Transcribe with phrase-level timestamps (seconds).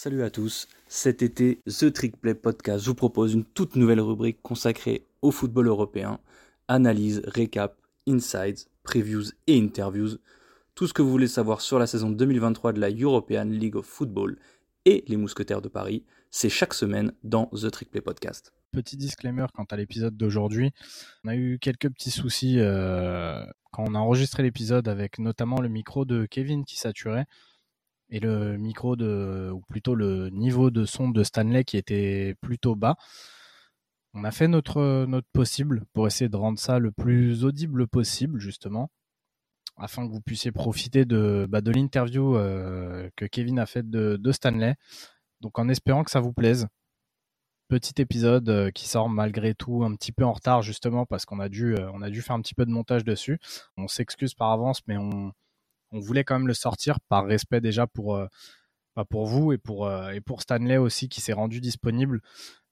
[0.00, 4.40] Salut à tous, cet été, The Trick Play Podcast vous propose une toute nouvelle rubrique
[4.42, 6.20] consacrée au football européen.
[6.68, 10.18] Analyse, récap, insights, previews et interviews.
[10.76, 13.86] Tout ce que vous voulez savoir sur la saison 2023 de la European League of
[13.86, 14.38] Football
[14.84, 18.52] et les Mousquetaires de Paris, c'est chaque semaine dans The Trick Play Podcast.
[18.70, 20.70] Petit disclaimer quant à l'épisode d'aujourd'hui.
[21.24, 25.68] On a eu quelques petits soucis euh, quand on a enregistré l'épisode avec notamment le
[25.68, 27.26] micro de Kevin qui saturait
[28.10, 32.74] et le micro de, ou plutôt le niveau de son de Stanley qui était plutôt
[32.74, 32.96] bas.
[34.14, 38.40] On a fait notre, notre possible pour essayer de rendre ça le plus audible possible,
[38.40, 38.90] justement,
[39.76, 44.32] afin que vous puissiez profiter de, bah, de l'interview euh, que Kevin a faite de,
[44.32, 44.76] Stanley.
[45.40, 46.66] Donc en espérant que ça vous plaise.
[47.68, 51.38] Petit épisode euh, qui sort malgré tout un petit peu en retard, justement, parce qu'on
[51.38, 53.38] a, dû, euh, a dû faire un petit peu de montage dessus.
[53.76, 55.32] On s'excuse par avance, mais on,
[55.90, 58.26] on voulait quand même le sortir par respect déjà pour, euh,
[58.96, 62.20] bah, pour vous et pour, euh, et pour Stanley aussi qui s'est rendu disponible.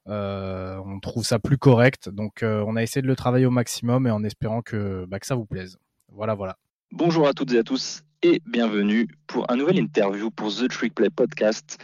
[0.09, 2.09] Euh, on trouve ça plus correct.
[2.09, 5.27] Donc on a essayé de le travailler au maximum et en espérant que, bah, que
[5.27, 5.79] ça vous plaise.
[6.09, 6.57] Voilà, voilà.
[6.93, 10.95] Bonjour à toutes et à tous et bienvenue pour un nouvel interview pour The Trick
[10.95, 11.79] Play Podcast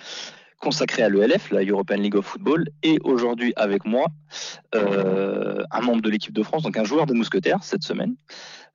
[0.62, 4.06] consacré à l'ELF, la European League of Football, et aujourd'hui avec moi,
[4.74, 8.14] euh, un membre de l'équipe de France, donc un joueur des Mousquetaires cette semaine,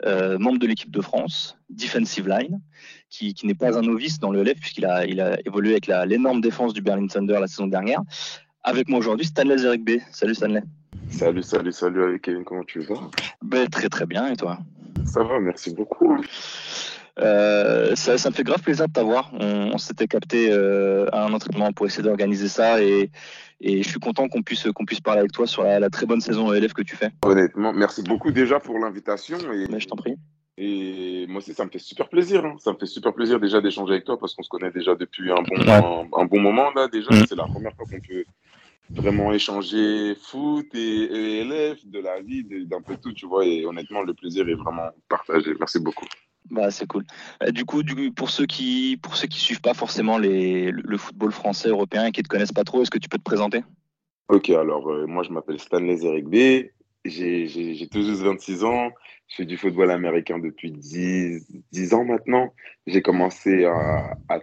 [0.05, 2.59] euh, membre de l'équipe de France, defensive line,
[3.09, 6.41] qui, qui n'est pas un novice dans l'ELF puisqu'il a, il a évolué avec l'énorme
[6.41, 8.01] défense du Berlin Thunder la saison dernière.
[8.63, 9.91] Avec moi aujourd'hui, Stanley Zerek B.
[10.11, 10.63] Salut Stanley.
[11.09, 13.09] Salut, salut, salut Kevin, comment tu vas?
[13.41, 14.59] Ben, Très très bien, et toi?
[15.05, 16.17] Ça va, merci beaucoup.
[17.19, 19.31] Euh, ça, ça, me fait grave plaisir de t'avoir.
[19.39, 23.09] On, on s'était capté euh, à un entraînement pour essayer d'organiser ça et,
[23.59, 26.05] et, je suis content qu'on puisse, qu'on puisse parler avec toi sur la, la très
[26.05, 27.09] bonne saison élève que tu fais.
[27.25, 29.37] Honnêtement, merci beaucoup déjà pour l'invitation.
[29.51, 29.65] Et...
[29.69, 30.15] Mais je t'en prie.
[30.59, 32.45] Et moi aussi, ça me fait super plaisir.
[32.45, 32.55] Hein.
[32.59, 35.31] Ça me fait super plaisir déjà d'échanger avec toi parce qu'on se connaît déjà depuis
[35.31, 37.11] un bon, un, un bon moment là déjà.
[37.11, 37.25] Mmh.
[37.29, 38.23] C'est la première fois qu'on peut
[38.89, 43.45] vraiment échanger foot et, et élèves, de la vie, d'un peu tout, tu vois.
[43.45, 45.53] Et honnêtement, le plaisir est vraiment partagé.
[45.59, 46.05] Merci beaucoup.
[46.49, 47.03] Bah, c'est cool.
[47.43, 47.81] Euh, du coup,
[48.15, 52.23] pour ceux qui pour ceux qui suivent pas forcément le football français européen et qui
[52.23, 53.63] te connaissent pas trop, est-ce que tu peux te présenter?
[54.29, 56.69] Ok, alors euh, moi je m'appelle Stanley Zerek B.
[57.05, 58.91] J'ai tout juste 26 ans.
[59.27, 62.53] Je fais du football américain depuis 10, 10 ans maintenant.
[62.85, 64.39] J'ai commencé à, à,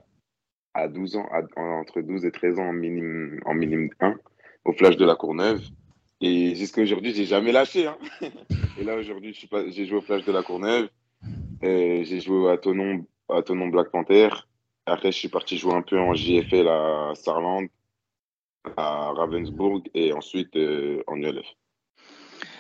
[0.73, 4.15] à, 12 ans, entre 12 et 13 ans en minime, en minime 1
[4.65, 5.63] au Flash de la Courneuve.
[6.23, 7.87] Et jusqu'à aujourd'hui, j'ai jamais lâché.
[7.87, 7.99] Hein.
[8.79, 9.39] Et là, aujourd'hui,
[9.69, 10.89] j'ai joué au Flash de la Courneuve.
[11.65, 14.29] J'ai joué à Tonon, à Tonon Black Panther.
[14.87, 17.67] Après, je suis parti jouer un peu en JFL à Sarland,
[18.77, 21.47] à Ravensburg et ensuite euh, en ULF.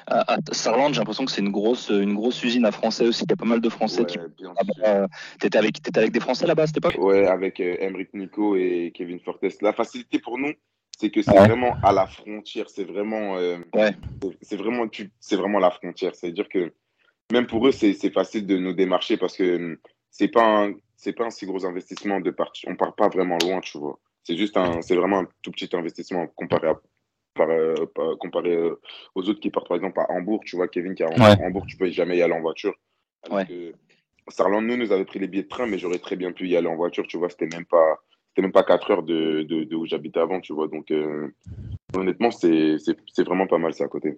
[0.06, 3.24] À, à Sarland, j'ai l'impression que c'est une grosse, une grosse usine à Français aussi.
[3.24, 4.18] Il y a pas mal de Français ouais, qui.
[4.18, 5.06] Euh,
[5.40, 6.96] tu étais avec, étais avec des Français là-bas à cette époque?
[6.98, 9.44] Ouais, avec euh, Emric Nico et Kevin Fortes.
[9.62, 10.52] La facilité pour nous,
[10.98, 11.46] c'est que c'est ouais.
[11.46, 12.68] vraiment à la frontière.
[12.68, 13.92] C'est vraiment, euh, ouais.
[14.42, 14.86] c'est vraiment,
[15.20, 16.14] c'est vraiment la frontière.
[16.14, 16.72] C'est-à-dire que
[17.32, 19.78] même pour eux, c'est facile de nous démarcher parce que
[20.10, 22.70] c'est pas c'est pas un si gros investissement de partir.
[22.70, 23.98] On part pas vraiment loin, tu vois.
[24.22, 26.80] C'est juste un, c'est vraiment un tout petit investissement comparé à,
[27.34, 28.80] par, euh, par, comparé euh,
[29.14, 30.40] aux autres qui partent par exemple à Hambourg.
[30.44, 31.44] Tu vois, Kevin qui est à ouais.
[31.44, 32.74] Hambourg, tu peux jamais y aller en voiture.
[33.30, 33.44] Ouais.
[33.50, 33.72] Euh,
[34.28, 36.56] Sarland, nous, nous avait pris les billets de train, mais j'aurais très bien pu y
[36.56, 37.06] aller en voiture.
[37.06, 37.98] Tu vois, c'était même pas,
[38.28, 40.68] c'était même pas 4 heures de, de, de où j'habitais avant, tu vois.
[40.68, 41.28] Donc, euh,
[41.94, 42.78] honnêtement, c'est
[43.18, 44.16] vraiment pas mal ça à côté.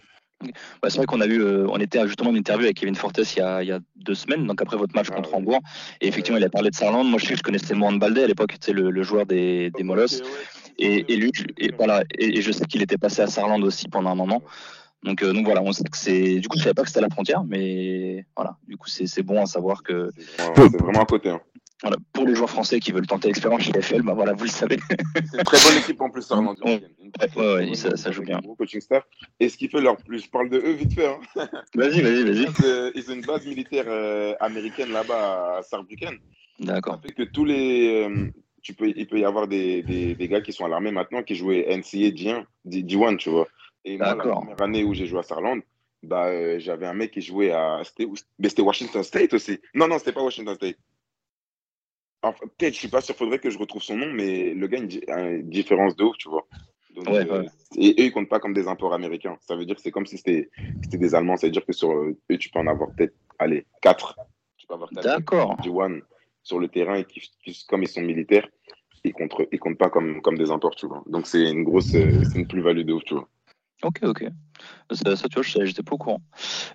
[0.82, 3.18] Bah, c'est vrai qu'on a eu, euh, on était justement une interview avec Kevin Fortes
[3.18, 5.60] il y, a, il y a deux semaines, donc après votre match contre ah, Hambourg.
[6.00, 7.04] Et effectivement, il a parlé de Sarland.
[7.04, 9.70] Moi, je sais que je connaissais Mohan Baldé à l'époque, sais, le, le, joueur des,
[9.70, 10.22] des Molosses.
[10.78, 13.88] Et, et, lui, et, voilà, et, et je sais qu'il était passé à Sarland aussi
[13.88, 14.42] pendant un moment.
[15.02, 16.38] Donc, euh, donc voilà, on sait que c'est.
[16.40, 19.22] Du coup, je savais pas que c'était à la frontière, mais voilà, du coup, c'est
[19.22, 20.10] bon à savoir que.
[20.36, 21.30] C'est vraiment, vraiment, à côté.
[21.30, 21.40] Hein.
[21.82, 24.50] Voilà, pour les joueurs français qui veulent tenter l'expérience chez FL, bah voilà, vous le
[24.50, 24.78] savez.
[25.14, 26.56] c'est une très bonne équipe en plus, Sarland.
[26.64, 28.40] Ouais, ouais, ouais, ça, ça, joue bien.
[28.58, 29.04] Coaching staff.
[29.38, 31.06] Et ce qui fait leur plus, je parle de eux vite fait.
[31.06, 31.20] Hein.
[31.74, 32.92] Vas-y, vas-y, vas-y.
[32.94, 36.18] Ils ont une base militaire euh, américaine là-bas à Saarbrücken.
[36.58, 36.94] D'accord.
[36.94, 38.04] Ça fait que tous les.
[38.04, 38.30] Euh,
[38.62, 41.22] tu peux, il peut y avoir des, des, des gars qui sont à l'armée maintenant
[41.22, 43.46] qui jouaient NCA D1, D1 tu vois.
[43.84, 45.60] Et moi, la première année où j'ai joué à Sarland,
[46.02, 47.82] bah, euh, j'avais un mec qui jouait à.
[47.84, 49.60] C'était Washington State aussi.
[49.74, 50.76] Non, non, c'était pas Washington State.
[52.28, 54.78] Enfin, Peut-être, je suis pas sûr, faudrait que je retrouve son nom, mais le gars
[55.08, 56.46] a une différence de ouf, tu vois.
[56.94, 57.48] Donc, ouais, euh, ouais.
[57.76, 59.36] Et eux, ils comptent pas comme des imports américains.
[59.40, 60.50] Ça veut dire que c'est comme si c'était
[60.92, 61.36] des Allemands.
[61.36, 64.16] Ça veut dire que sur eux, tu peux en avoir peut-être, allez, 4.
[64.56, 65.56] Tu peux avoir D'accord.
[65.62, 66.00] Du one
[66.42, 68.48] sur le terrain et qui, qui, comme ils sont militaires,
[69.04, 71.02] ils comptent, ils comptent pas comme, comme des imports, tu vois.
[71.06, 73.28] Donc, c'est une grosse, c'est une plus-value de ouf, tu vois.
[73.82, 74.24] Ok, ok.
[74.90, 76.22] Ça, ça tu vois, j'étais pas au courant.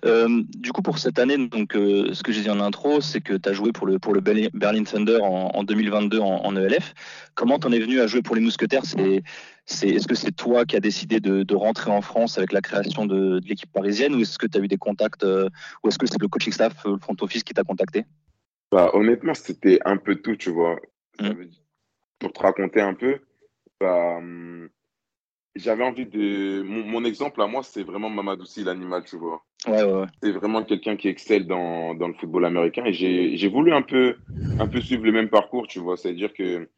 [0.04, 3.20] Euh, du coup, pour cette année, donc, euh, ce que j'ai dit en intro, c'est
[3.20, 6.94] que tu as joué pour le, pour le Berlin Thunder en, 2022 en, ELF.
[7.34, 8.84] Comment t'en es venu à jouer pour les Mousquetaires?
[8.84, 9.22] C'est,
[9.66, 12.60] c'est, Est-ce que c'est toi qui as décidé de, de, rentrer en France avec la
[12.60, 15.48] création de, de l'équipe parisienne ou est-ce que tu as eu des contacts euh,
[15.82, 18.04] ou est-ce que c'est le coaching staff, le front office qui t'a contacté?
[18.70, 20.78] Bah, Honnêtement, c'était un peu tout, tu vois.
[21.20, 21.32] Mmh.
[22.20, 23.18] Pour te raconter un peu,
[23.80, 24.68] bah, hum,
[25.54, 26.62] j'avais envie de.
[26.62, 29.42] Mon, exemple à moi, c'est vraiment Mamadoussi, l'animal, tu vois.
[29.66, 30.06] Ouais, ouais, ouais.
[30.22, 32.84] C'est vraiment quelqu'un qui excelle dans, dans, le football américain.
[32.84, 34.16] Et j'ai voulu un peu,
[34.58, 35.96] un peu suivre le même parcours, tu vois.
[35.96, 36.68] C'est-à-dire que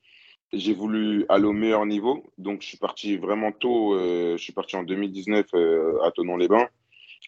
[0.52, 2.24] j'ai voulu aller au meilleur niveau.
[2.38, 3.94] Donc, je suis parti vraiment tôt.
[3.94, 6.68] Euh, je suis parti en 2019 euh, à Tonon-les-Bains,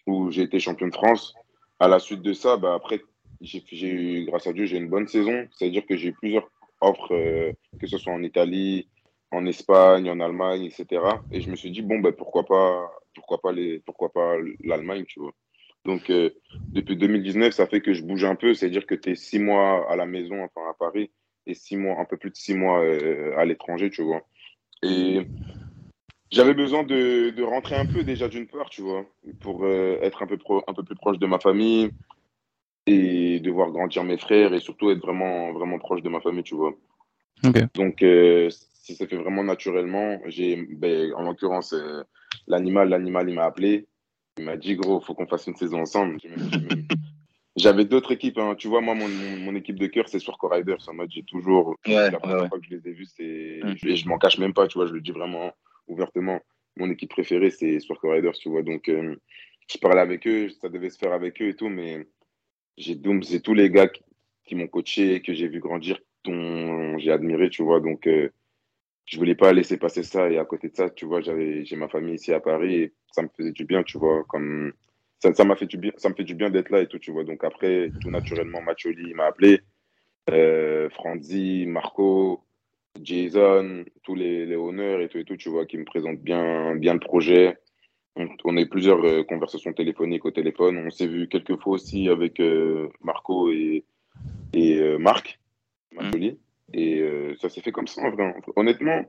[0.05, 1.33] où j'ai été champion de France.
[1.79, 3.01] À la suite de ça, bah, après,
[3.41, 5.47] j'ai eu, grâce à Dieu, j'ai une bonne saison.
[5.51, 6.49] C'est-à-dire que j'ai eu plusieurs
[6.81, 8.87] offres, euh, que ce soit en Italie,
[9.31, 11.01] en Espagne, en Allemagne, etc.
[11.31, 15.05] Et je me suis dit, bon, ben, pourquoi pas, pourquoi pas les, pourquoi pas l'Allemagne,
[15.07, 15.33] tu vois.
[15.85, 16.31] Donc, euh,
[16.69, 18.53] depuis 2019, ça fait que je bouge un peu.
[18.53, 21.11] C'est-à-dire que tu es six mois à la maison, enfin à Paris,
[21.45, 24.21] et six mois, un peu plus de six mois euh, à l'étranger, tu vois.
[24.83, 25.21] Et
[26.29, 29.05] j'avais besoin de, de, rentrer un peu déjà d'une part, tu vois,
[29.39, 31.89] pour euh, être un peu, pro, un peu plus proche de ma famille
[32.85, 36.43] et de voir grandir mes frères et surtout être vraiment, vraiment proche de ma famille,
[36.43, 36.73] tu vois.
[37.75, 38.03] Donc,
[38.87, 42.03] si ça fait vraiment naturellement, j'ai, ben, en l'occurrence, euh,
[42.47, 43.85] l'animal, l'animal, il m'a appelé.
[44.37, 46.17] Il m'a dit, gros, faut qu'on fasse une saison ensemble.
[47.57, 48.37] J'avais d'autres équipes.
[48.37, 48.55] Hein.
[48.57, 50.87] Tu vois, moi, mon, mon, équipe de cœur, c'est Surco Riders.
[50.87, 51.75] En mode, j'ai toujours.
[51.85, 53.59] la première fois que je les ai vus, c'est.
[53.61, 53.75] Mm.
[53.75, 55.51] Je, je m'en cache même pas, tu vois, je le dis vraiment
[55.87, 56.39] ouvertement.
[56.77, 58.61] Mon équipe préférée, c'est Surco Riders, tu vois.
[58.61, 59.15] Donc, euh,
[59.69, 62.07] je parlais avec eux, ça devait se faire avec eux et tout, mais
[62.77, 63.89] j'ai c'est tous les gars
[64.45, 67.81] qui, m'ont coaché, que j'ai vu grandir, dont j'ai admiré, tu vois.
[67.81, 68.29] Donc, euh,
[69.07, 70.29] je voulais pas laisser passer ça.
[70.29, 72.93] Et à côté de ça, tu vois, j'avais, j'ai ma famille ici à Paris et
[73.11, 74.73] ça me faisait du bien, tu vois, comme
[75.19, 76.99] ça, ça m'a fait du bien, ça me fait du bien d'être là et tout,
[76.99, 77.23] tu vois.
[77.23, 79.61] Donc après, tout naturellement, Macholi m'a appelé,
[80.29, 82.43] euh, Franzi, Marco,
[83.01, 86.75] Jason, tous les, les honneurs et tout et tout, tu vois, qui me présentent bien,
[86.75, 87.57] bien le projet.
[88.45, 90.77] On, a eu plusieurs euh, conversations téléphoniques au téléphone.
[90.77, 93.85] On s'est vu quelques fois aussi avec euh, Marco et,
[94.53, 95.39] et euh, Marc,
[95.93, 96.39] Macholi.
[96.73, 98.35] Et euh, ça s'est fait comme ça, en vrai.
[98.55, 99.05] Honnêtement,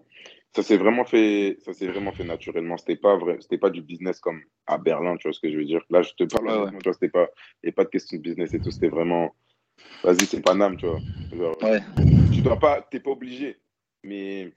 [0.54, 2.76] ça s'est vraiment fait, ça s'est vraiment fait naturellement.
[2.76, 5.58] C'était pas vrai, c'était pas du business comme à Berlin, tu vois ce que je
[5.58, 5.82] veux dire.
[5.90, 7.28] Là, je te parle, ouais, tu vois, c'était pas,
[7.62, 8.70] et pas de question de business et tout.
[8.70, 9.34] C'était vraiment,
[10.02, 11.00] vas-y, c'est pas Nam, tu vois.
[11.62, 11.80] ouais.
[12.32, 13.58] Tu dois pas, t'es pas obligé.
[14.04, 14.52] Mais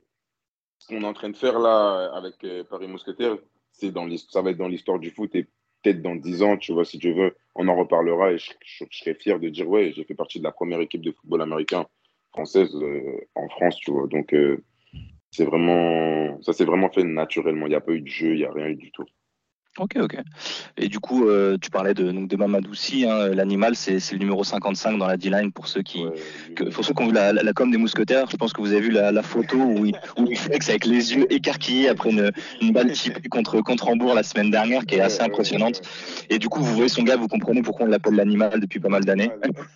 [0.77, 3.37] ce qu'on est en train de faire là avec euh, Paris Mousquetaires,
[3.71, 5.47] c'est dans ça va être dans l'histoire du foot et
[5.81, 8.85] peut-être dans 10 ans, tu vois, si tu veux, on en reparlera et je, je
[8.91, 11.87] serais fier de dire, ouais, j'ai fait partie de la première équipe de football américain
[12.31, 14.07] française euh, en France, tu vois.
[14.07, 14.63] Donc, euh,
[15.31, 17.67] c'est vraiment, ça s'est vraiment fait naturellement.
[17.67, 19.05] Il n'y a pas eu de jeu, il n'y a rien eu du tout.
[19.79, 20.17] Ok, ok.
[20.75, 24.43] Et du coup, euh, tu parlais de, donc de Mamadoussi, hein, l'animal, c'est le numéro
[24.43, 26.03] 55 dans la D-line pour ceux qui,
[26.73, 28.29] pour ceux qui ont vu la, la, com des mousquetaires.
[28.29, 30.85] Je pense que vous avez vu la, la photo où il, où il flex avec
[30.85, 32.31] les yeux écarquillés après une,
[32.61, 35.81] une balle type contre, contre Hambourg la semaine dernière, qui est assez impressionnante.
[36.29, 38.89] Et du coup, vous voyez son gars, vous comprenez pourquoi on l'appelle l'animal depuis pas
[38.89, 39.31] mal d'années.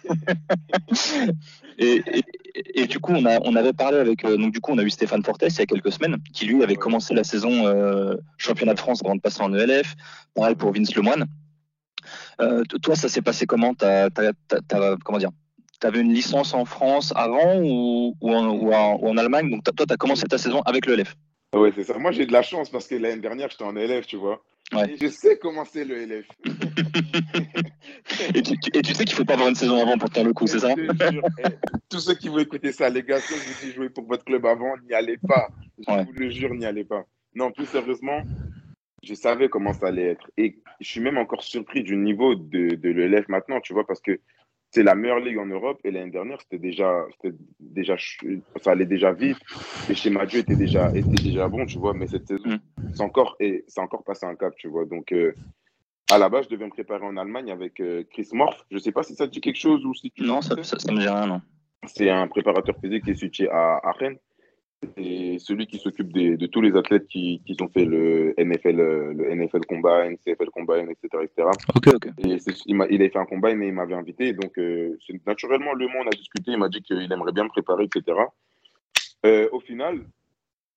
[1.80, 2.24] et, et,
[2.56, 4.84] et, du coup, on, a, on avait parlé avec, euh, donc du coup, on a
[4.84, 8.16] eu Stéphane Fortes il y a quelques semaines, qui lui avait commencé la saison euh,
[8.38, 9.96] championnat de France avant de passer en ELF.
[10.34, 11.26] Pareil pour Vince Lemoine.
[12.42, 13.74] Euh, toi, ça s'est passé comment?
[15.04, 15.32] Comment dire?
[15.82, 18.34] Tu avais une licence en France avant ou, ou,
[18.74, 19.50] en, Allemagne?
[19.50, 21.16] Donc, toi, tu as commencé ta saison avec le LF
[21.54, 21.98] Oui, c'est ça.
[21.98, 24.42] Moi, j'ai de la chance parce que l'année dernière, j'étais en LF, tu vois.
[24.72, 26.26] Je sais comment c'est le LF.
[28.34, 28.56] et, tu,
[28.94, 30.74] sais qu'il ne faut pas avoir une saison avant pour faire le coup, c'est ça
[30.78, 30.88] eh,
[31.90, 34.74] Tous ceux qui vont écouter ça, les gars, si vous jouez pour votre club avant,
[34.88, 35.50] n'y allez pas.
[35.78, 37.06] Je vous le jure, n'y allez pas.
[37.36, 38.24] Non, plus sérieusement,
[39.04, 40.32] je savais comment ça allait être.
[40.38, 44.02] Et je suis même encore surpris du niveau de, de l'ELF maintenant, tu vois, parce
[44.02, 44.20] que
[44.76, 45.80] c'est la meilleure ligue en Europe.
[45.86, 47.06] Et l'année dernière, c'était déjà,
[47.62, 47.96] déjà,
[48.62, 49.38] ça allait déjà vite.
[49.90, 51.94] Et chez Mathieu était déjà, était déjà bon, tu vois.
[51.94, 52.92] Mais cette saison, mm.
[52.94, 54.86] c'est encore, et c'est encore passé un cap, tu vois.
[54.86, 55.34] Donc, euh,
[56.12, 58.66] à la base, je devais me préparer en Allemagne avec euh, Chris Morph.
[58.70, 60.62] Je ne sais pas si ça te dit quelque chose ou si tu Non, ça,
[60.62, 61.42] ça, me dit rien, non.
[61.88, 64.18] C'est un préparateur physique qui est situé à, à Rennes
[64.98, 69.36] c'est celui qui s'occupe de tous les athlètes qui, qui ont fait le NFL, le
[69.36, 71.24] NFL Combine, CFL Combine, etc.
[71.24, 71.50] etc.
[72.24, 74.34] Et il, a, il a fait un combine et il m'avait invité.
[74.34, 76.52] Donc, euh, naturellement, le monde a discuté.
[76.52, 78.18] Il m'a dit qu'il aimerait bien me préparer, etc.
[79.26, 80.02] Euh, au final,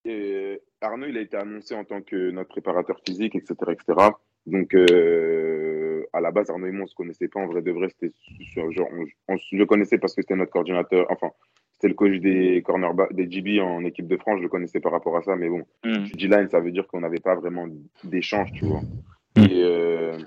[0.07, 3.55] euh, Arnaud, il a été annoncé en tant que notre préparateur physique, etc.
[3.71, 4.11] etc.
[4.47, 7.41] Donc, à la base, Arnaud et moi, on ne se connaissait pas.
[7.41, 8.15] En vrai de vrai, c'était
[8.55, 11.31] genre, on, on, je le connaissais parce que c'était notre coordinateur, enfin,
[11.79, 14.39] c'était le coach des cornerbacks, des GB en équipe de France.
[14.39, 16.05] Je le connaissais par rapport à ça, mais bon, Hmm.
[16.13, 17.69] D-line, ça veut dire qu'on n'avait pas vraiment
[18.03, 18.83] d'échange, tu vois.
[19.37, 19.45] Mm.
[19.45, 20.19] Et euh,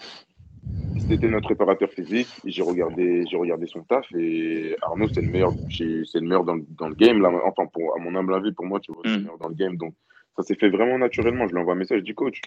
[1.09, 2.39] c'était notre préparateur physique.
[2.45, 5.83] J'ai regardé, j'ai regardé son taf et Arnaud, c'est le meilleur, c'est
[6.15, 7.21] le meilleur dans, le- dans le game.
[7.21, 9.23] Là, enfin, pour, à mon humble avis, pour moi, tu vois, c'est le Mm.
[9.23, 9.75] meilleur dans le game.
[9.75, 9.93] Donc,
[10.37, 11.47] ça s'est fait vraiment naturellement.
[11.47, 12.39] Je lui envoie un message, je dis coach,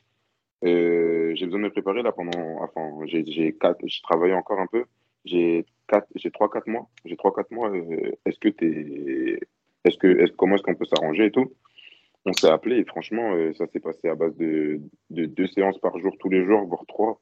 [0.65, 3.55] euh, j'ai besoin de me préparer là pendant, enfin, j'ai, j'ai
[4.03, 4.85] travaillais encore un peu.
[5.25, 6.89] J'ai quatre, j'ai trois, quatre mois.
[7.05, 7.71] J'ai trois, quatre mois.
[7.71, 9.41] euh, est-ce que t'es,
[9.85, 11.53] est-ce que, est-ce, comment est-ce qu'on peut s'arranger et tout?
[12.27, 15.79] On s'est appelé et franchement, euh, ça s'est passé à base de, de deux séances
[15.79, 17.21] par jour, tous les jours, voire trois,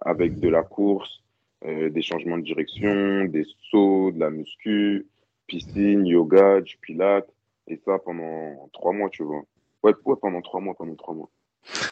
[0.00, 1.22] avec de la course,
[1.64, 5.06] euh, des changements de direction, des sauts, de la muscu,
[5.48, 7.28] piscine, yoga, du pilate,
[7.66, 9.42] et ça pendant trois mois, tu vois.
[9.82, 11.30] Ouais, ouais, pendant trois mois, pendant trois mois.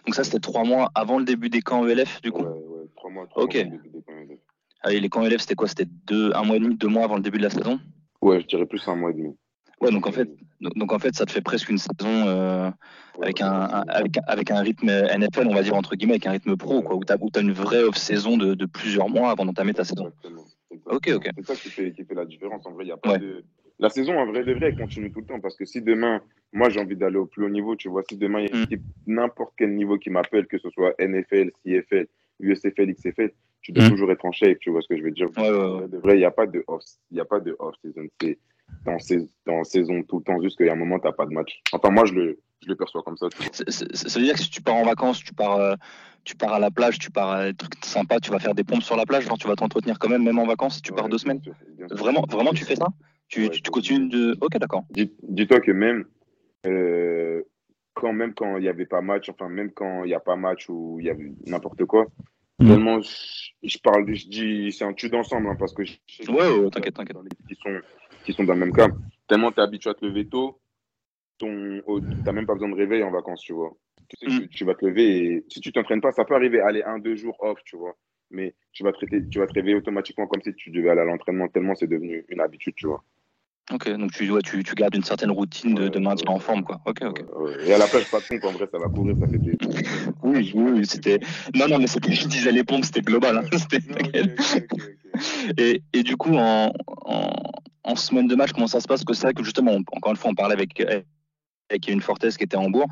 [0.07, 2.43] Donc ça, c'était trois mois avant le début des camps ELF, du coup?
[2.43, 3.55] Ouais, ouais, trois mois, trois Ok.
[3.55, 3.65] mois.
[3.65, 4.52] début des premiers- Ah,
[4.91, 5.69] et les camps ELF, c'était quoi?
[5.69, 7.79] C'était deux, un mois et demi, deux mois avant le début de la saison?
[8.21, 9.37] Ouais, je dirais plus un mois et demi.
[9.81, 10.29] Ouais, donc en fait,
[10.61, 12.71] donc, en fait, ça te fait presque une saison euh,
[13.19, 13.51] Ouais, avec, un,
[13.89, 16.81] avec, un- avec un rythme NFL, on va dire entre guillemets, avec un rythme pro,
[16.83, 20.07] quoi, où tu as, une vraie off-saison de, de plusieurs mois avant d'entamer ta saison.
[20.07, 20.45] Exactement.
[20.87, 21.29] Ok, ok.
[21.37, 22.65] C'est ça qui fait, qui fait la différence.
[22.65, 23.19] En vrai, il y a pas Ouais.
[23.19, 23.45] de.
[23.79, 25.41] La saison, en vrai, de vrai, elle continue tout le temps.
[25.41, 26.23] Parce que si demain,
[26.53, 28.77] moi, j'ai envie d'aller au plus haut niveau, tu vois, si demain, il y a
[28.77, 28.81] Mm.
[29.07, 32.07] n'importe quel niveau qui m'appelle, que ce soit NFL, CFL,
[32.43, 33.31] USFL, XFL,
[33.63, 33.91] tu dois Mm.
[33.91, 35.29] toujours être en shape, tu vois ce que je veux dire.
[35.37, 35.79] Ouais, ouais, En ouais.
[35.79, 36.83] vrai, de vrai, il n'y a pas de off.
[37.11, 38.07] Il n'y a pas de off-season.
[38.21, 38.39] C'est
[38.85, 41.13] dans, sais- dans saison tout le temps, juste qu'il y a un moment, tu n'as
[41.13, 41.61] pas de match.
[41.73, 43.29] Enfin, moi, je le, je le perçois comme ça.
[43.69, 45.75] Ça veut dire que si tu pars en vacances, tu pars, euh,
[46.25, 48.65] tu pars à la plage, tu pars à des trucs sympas, tu vas faire des
[48.65, 50.93] pompes sur la plage, genre tu vas t'entretenir quand même, même en vacances, si tu
[50.93, 51.43] pars Ouais, deux semaines.
[51.43, 51.55] sûr.
[51.91, 52.87] Vraiment, vraiment, tu fais ça?
[53.29, 54.37] Tu, Ouais, tu, tu c'est- continues de.
[54.41, 54.85] Ok, d'accord.
[54.91, 56.05] Dis- Dis-toi que même
[56.67, 57.43] euh,
[57.95, 60.37] quand même quand il n'y avait pas match, enfin même quand il n'y a pas
[60.37, 62.11] match ou il y avait n'importe quoi,
[62.59, 62.69] Mhm.
[62.69, 66.31] tellement je, je parle, je dis c'est un tue d'ensemble hein, parce que je sais
[66.31, 67.17] Ouais, t'inquiète, t'inquiète.
[67.49, 67.81] qui sont
[68.25, 68.89] qui sont dans le même cas,
[69.29, 70.61] tellement tu es habitué à te lever tôt,
[71.39, 73.73] ton oh, t'as même pas besoin de réveil en vacances, tu vois.
[74.09, 74.49] Tu sais que Mhm.
[74.49, 77.17] tu vas te lever et si tu t'entraînes pas, ça peut arriver, aller un deux
[77.17, 77.97] jours off, tu vois.
[78.31, 81.01] Mais tu vas, te, réveiller- tu vas te réveiller automatiquement comme si tu devais aller
[81.01, 83.05] à l'entraînement tellement c'est devenu une habitude, tu vois.
[83.71, 86.65] Ok, donc tu, ouais, tu, tu gardes une certaine routine de, de maintien en forme,
[86.65, 86.81] quoi.
[86.85, 87.23] Ok, ok.
[87.65, 89.57] Et à la plage, pas de pompe, en vrai, ça va courir, ça fait des.
[90.23, 91.21] Oui, oui, oui, c'était.
[91.55, 93.39] Non, non, mais c'était, je disais les pompes, c'était global.
[93.39, 93.45] Hein.
[93.57, 94.67] C'était-.
[95.59, 96.73] Et, et du coup, en,
[97.07, 97.31] en,
[97.85, 99.05] en semaine de match, comment ça se passe?
[99.05, 100.81] Parce que c'est vrai que justement, on- encore une fois, on parlait avec,
[101.71, 102.87] avec une Fortes qui était à Hambourg.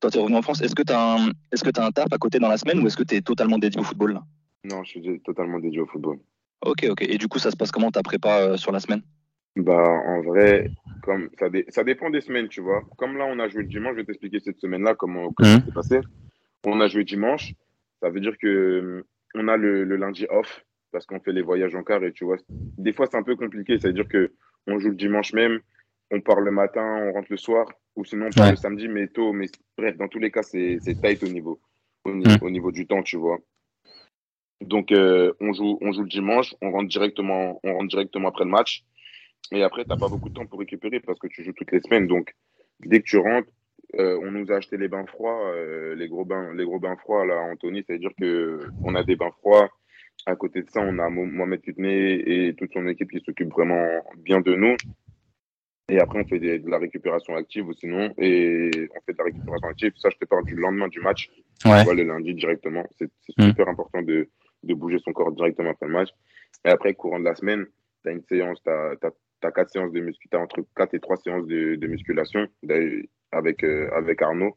[0.00, 0.60] Toi, tu es revenu en France.
[0.62, 2.80] Est-ce que tu as, un, est-ce que as un taf à côté dans la semaine
[2.80, 4.22] ou est-ce que tu es totalement dédié au football là?
[4.64, 6.18] Non, je suis totalement dédié au football.
[6.64, 7.02] Ok, ok.
[7.02, 9.02] Et du coup, ça se passe comment ta prépa euh, sur la semaine?
[9.56, 10.70] Bah, en vrai,
[11.00, 12.82] comme ça, dé- ça dépend des semaines, tu vois.
[12.98, 15.60] Comme là, on a joué le dimanche, je vais t'expliquer cette semaine-là comment, comment Mhm.
[15.60, 16.00] ça s'est passé.
[16.64, 17.54] On a joué dimanche,
[18.02, 21.42] ça veut dire que euh, on a le, le lundi off parce qu'on fait les
[21.42, 22.36] voyages en car et tu vois,
[22.78, 24.32] des fois c'est un peu compliqué, ça veut dire que
[24.66, 25.60] on joue le dimanche même,
[26.10, 28.50] on part le matin, on rentre le soir, ou sinon on part Ouais.
[28.52, 29.32] le samedi, mais tôt.
[29.32, 29.46] Mais
[29.78, 31.60] bref, dans tous les cas, c'est tight au niveau,
[32.04, 32.38] au, ni- Mhm.
[32.42, 33.38] au niveau du temps, tu vois.
[34.60, 38.44] Donc euh, on joue, on joue le dimanche, on rentre directement, on rentre directement après
[38.44, 38.84] le match.
[39.52, 41.72] Et après, tu n'as pas beaucoup de temps pour récupérer parce que tu joues toutes
[41.72, 42.06] les semaines.
[42.06, 42.34] Donc,
[42.80, 43.48] dès que tu rentres,
[43.94, 46.96] euh, on nous a acheté les bains froids, euh, les, gros bains, les gros bains
[46.96, 47.84] froids, là, Anthony.
[47.86, 49.70] C'est-à-dire qu'on a des bains froids.
[50.26, 53.50] À côté de ça, on a Mo- Mohamed Kutné et toute son équipe qui s'occupe
[53.52, 54.76] vraiment bien de nous.
[55.88, 58.12] Et après, on fait des- de la récupération active ou sinon.
[58.18, 59.92] Et on fait de la récupération active.
[59.96, 61.30] Ça, je te parle du lendemain du match.
[61.64, 61.84] Ouais.
[61.84, 62.84] Vois, le lundi directement.
[62.98, 63.48] C'est c'est Mm.
[63.50, 64.28] super important de,
[64.64, 66.08] de bouger son corps directement après le match.
[66.64, 67.66] Et après, courant de la semaine,
[68.02, 68.96] tu as une séance, tu as,
[69.40, 72.46] quatre séances de muscu, tu entre 4 et 3 séances de, de musculation
[73.32, 74.56] avec, euh, avec Arnaud.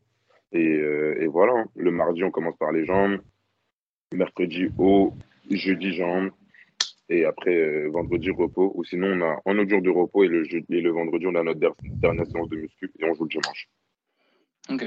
[0.52, 1.66] Et, euh, et voilà, hein.
[1.76, 3.20] le mardi, on commence par les jambes.
[4.14, 5.16] Mercredi, haut.
[5.52, 6.32] Jeudi, jambes.
[7.10, 8.72] Et après, euh, vendredi, repos.
[8.76, 11.26] Ou sinon, on a un autre jour de repos et le, jeudi, et le vendredi,
[11.28, 13.68] on a notre der- dernière séance de muscu et on joue le dimanche.
[14.70, 14.86] Ok.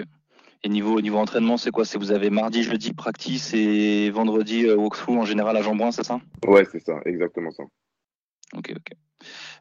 [0.64, 1.84] Et niveau, niveau entraînement, c'est quoi?
[1.84, 6.20] C'est vous avez mardi, jeudi practice et vendredi walkthrough en général à Jean-Bouin, c'est ça?
[6.46, 7.64] Ouais, c'est ça, exactement ça.
[8.56, 8.96] Ok, ok.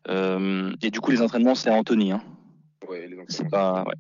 [0.10, 2.12] Euh, et du coup, les entraînements, c'est à Anthony.
[2.12, 2.21] Hein
[2.88, 3.83] Ouais, les c'est entraînements, pas.
[3.88, 3.95] Ouais.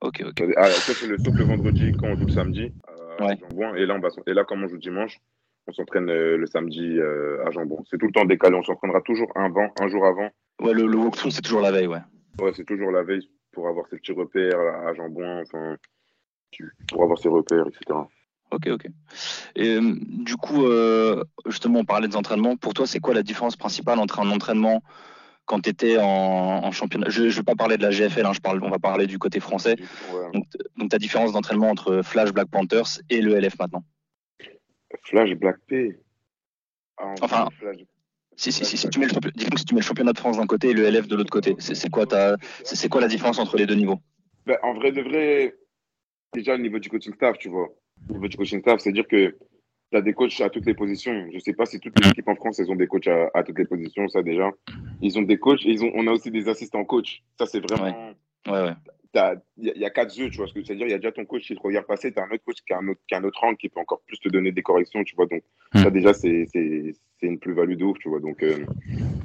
[0.00, 0.44] Ok, ok.
[0.56, 3.36] Ah, ça, c'est le, sauf le vendredi quand on joue le samedi euh, Ouais.
[3.40, 3.74] Jambon.
[3.74, 5.18] Et là, on va, et là, comme on joue dimanche,
[5.66, 7.82] on s'entraîne euh, le samedi euh, à Jambon.
[7.90, 8.54] C'est tout le temps décalé.
[8.56, 10.30] On s'entraînera toujours un, vent, un jour avant.
[10.60, 12.00] Ouais, le, le walkthrough, c'est toujours la veille, ouais.
[12.40, 15.76] Ouais, c'est toujours la veille pour avoir ses petits repères à Jambon, enfin,
[16.88, 17.98] pour avoir ses repères, etc.
[18.50, 18.86] Ok, ok.
[19.56, 22.56] Et euh, du coup, euh, justement, on parlait des entraînements.
[22.56, 24.82] Pour toi, c'est quoi la différence principale entre un entraînement
[25.44, 27.08] quand tu étais en, en championnat?
[27.10, 29.18] Je ne vais pas parler de la GFL, hein, je parle, on va parler du
[29.18, 29.76] côté français.
[30.12, 30.40] Ouais.
[30.76, 33.84] Donc, ta différence d'entraînement entre Flash Black Panthers et le LF maintenant?
[35.04, 35.98] Flash Black P.
[36.96, 37.76] Ah, Enfin, Flash.
[38.36, 39.12] Si, si, si, tu mets le
[39.56, 41.56] si tu mets le championnat de France d'un côté et le LF de l'autre côté,
[41.58, 43.98] c'est quoi, quoi la différence entre les deux niveaux?
[44.46, 45.56] Ben, En vrai, de vrai,
[46.32, 47.68] déjà au niveau du coaching staff, tu vois.
[48.08, 49.36] Au niveau du coaching staff, c'est-à-dire que
[49.90, 51.28] tu as des coachs à toutes les positions.
[51.32, 53.58] Je sais pas si toutes les équipes en France, elles ont des coachs à, toutes
[53.58, 54.50] les positions, ça déjà.
[55.00, 57.22] Ils ont des coachs et ils ont, on a aussi des assistants coachs.
[57.38, 58.14] Ça, c'est vraiment.
[58.46, 58.74] Ouais, ouais
[59.56, 60.86] il y, a quatre yeux, tu vois ce que c'est-à-dire.
[60.86, 62.58] Il y a déjà ton coach qui te regarde passer, tu as un autre coach
[62.66, 64.52] qui a un autre, qui a un autre angle qui peut encore plus te donner
[64.52, 65.26] des corrections, tu vois.
[65.26, 65.42] Donc,
[65.74, 65.78] hmm.
[65.78, 66.46] ça, déjà, c'est
[67.22, 68.20] une plus-value de ouf, tu vois.
[68.20, 68.64] Donc, euh,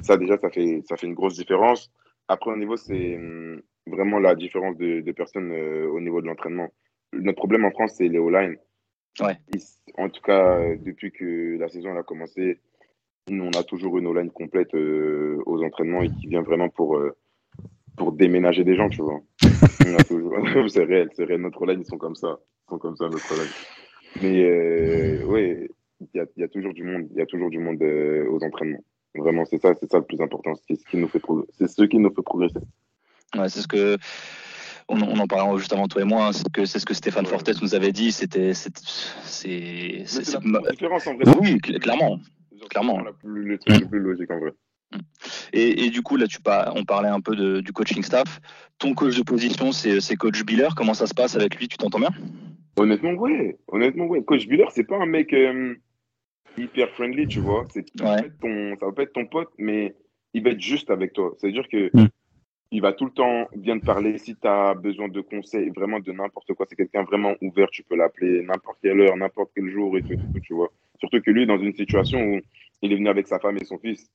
[0.02, 1.92] ça, déjà, ça fait, ça fait une grosse différence.
[2.28, 6.26] Après, au niveau, c'est hum, vraiment la différence de, de personnes euh, au niveau de
[6.26, 6.70] l'entraînement.
[7.20, 8.56] Notre problème en France, c'est les O-line.
[9.20, 9.36] Ouais.
[9.96, 12.58] En tout cas, depuis que la saison a commencé,
[13.30, 16.98] on a toujours une O-line complète euh, aux entraînements et qui vient vraiment pour
[17.96, 19.20] pour déménager des gens, tu vois.
[20.68, 21.40] c'est réel, c'est réel.
[21.40, 22.38] Notre line, ils sont comme ça.
[22.66, 23.52] Ils sont comme ça, notre line.
[24.22, 25.68] Mais euh, oui,
[26.00, 27.08] il y a, toujours du monde.
[27.12, 28.84] Il y a toujours du monde euh, aux entraînements.
[29.16, 30.54] Vraiment, c'est ça, c'est ça le plus important.
[30.66, 32.58] C'est ce qui nous fait, c'est ce qui nous fait progresser.
[33.36, 33.96] Ouais, c'est ce que
[34.88, 36.26] on, en parlait justement toi et moi.
[36.26, 38.12] Hein, c'est que c'est ce que Stéphane Fortes nous avait dit.
[38.12, 38.76] C'était, c'est,
[39.24, 41.24] c'est, c'est la différence en vrai.
[41.40, 42.18] Oui, clairement,
[42.70, 43.02] clairement.
[43.24, 44.52] Le truc le plus logique en vrai.
[45.52, 46.38] Et, du coup, là, tu
[46.74, 48.40] on parlait un peu du coaching staff.
[48.78, 50.68] Ton coach de position, c'est coach Biller.
[50.76, 51.68] Comment ça se passe avec lui?
[51.68, 52.10] Tu t'entends bien?
[52.76, 53.56] Honnêtement, ouais.
[53.68, 54.22] Honnêtement, ouais.
[54.22, 55.74] Coach Biller, c'est pas un mec euh,
[56.58, 57.64] hyper friendly, tu vois.
[57.74, 58.76] Ouais.
[58.80, 59.94] ça va pas être ton pote, mais
[60.32, 61.34] il va être juste avec toi.
[61.38, 62.08] C'est-à-dire que mm.
[62.70, 64.18] Il va tout le temps bien te parler.
[64.18, 67.68] Si tu as besoin de conseils, vraiment de n'importe quoi, c'est quelqu'un vraiment ouvert.
[67.70, 70.70] Tu peux l'appeler n'importe quelle heure, n'importe quel jour et tout, tu vois.
[70.98, 72.40] Surtout que lui, dans une situation où
[72.82, 74.10] il est venu avec sa femme et son fils.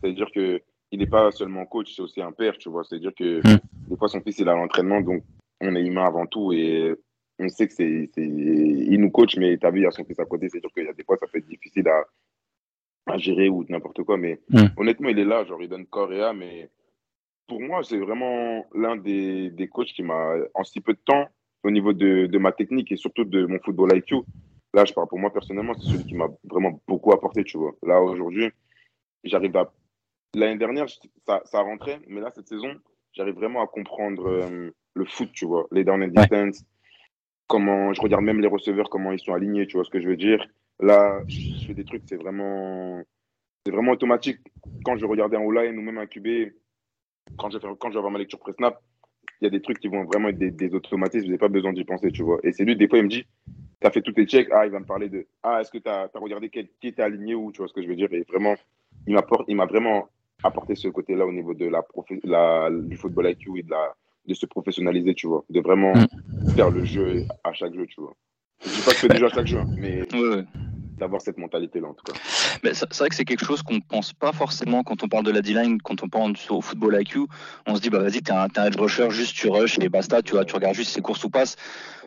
[0.00, 0.60] C'est-à-dire que
[0.92, 2.84] il n'est pas seulement coach, c'est aussi un père, tu vois.
[2.84, 3.58] C'est-à-dire que hmm.
[3.88, 5.22] des fois, son fils, il a l'entraînement, donc
[5.60, 6.94] on est humain avant tout et
[7.38, 8.10] on sait que c'est.
[8.16, 10.48] Il nous coach, mais tu as vu, il y a son fils à côté.
[10.48, 12.04] C'est-à-dire qu'il y a des fois, ça peut être difficile à,
[13.06, 14.18] à gérer ou n'importe quoi.
[14.18, 14.66] Mais hmm.
[14.76, 16.38] honnêtement, il est là, genre, il donne corps et âme.
[16.40, 16.68] Mais
[17.52, 21.28] pour moi, c'est vraiment l'un des, des coachs qui m'a, en si peu de temps,
[21.64, 24.16] au niveau de, de ma technique et surtout de mon football IQ,
[24.72, 27.72] là, je parle pour moi personnellement, c'est celui qui m'a vraiment beaucoup apporté, tu vois.
[27.82, 28.50] Là, aujourd'hui,
[29.24, 29.70] j'arrive à.
[30.34, 30.86] L'année dernière,
[31.26, 32.74] ça, ça rentrait, mais là, cette saison,
[33.12, 36.64] j'arrive vraiment à comprendre euh, le foot, tu vois, les down and distance,
[37.48, 40.08] comment je regarde même les receveurs, comment ils sont alignés, tu vois ce que je
[40.08, 40.42] veux dire.
[40.80, 43.02] Là, je fais des trucs, c'est vraiment,
[43.66, 44.38] c'est vraiment automatique.
[44.86, 46.54] Quand je regardais un O-line ou même un QB,
[47.36, 48.80] quand je, quand je vais avoir ma lecture pré-snap,
[49.40, 51.48] il y a des trucs qui vont vraiment être des, des automatismes, je n'ai pas
[51.48, 52.38] besoin d'y penser, tu vois.
[52.44, 53.24] Et c'est lui, des fois, il me dit,
[53.80, 55.78] tu as fait tous tes checks, ah, il va me parler de, ah, est-ce que
[55.78, 58.12] tu as, as, regardé qui était aligné ou, tu vois ce que je veux dire?
[58.12, 58.54] Et vraiment,
[59.06, 59.14] il
[59.56, 60.08] m'a vraiment
[60.44, 61.84] apporté ce côté-là au niveau de la,
[62.24, 63.94] la, du football IQ et de, la,
[64.26, 66.50] de se professionnaliser, tu vois, de vraiment mm.
[66.54, 68.14] faire le jeu à chaque jeu, tu vois.
[68.64, 70.02] Je dis pas que c'est déjà à chaque jeu, mais
[71.02, 72.18] d'avoir cette mentalité-là, en tout cas.
[72.72, 75.32] C'est vrai que c'est quelque chose qu'on ne pense pas forcément quand on parle de
[75.32, 77.26] la D-line, quand on pense au football IQ.
[77.66, 80.22] On se dit, bah vas-y, t'es un, un edge rusher, juste tu rush et basta,
[80.22, 81.56] tu, vois, tu regardes juste ses courses ou passes.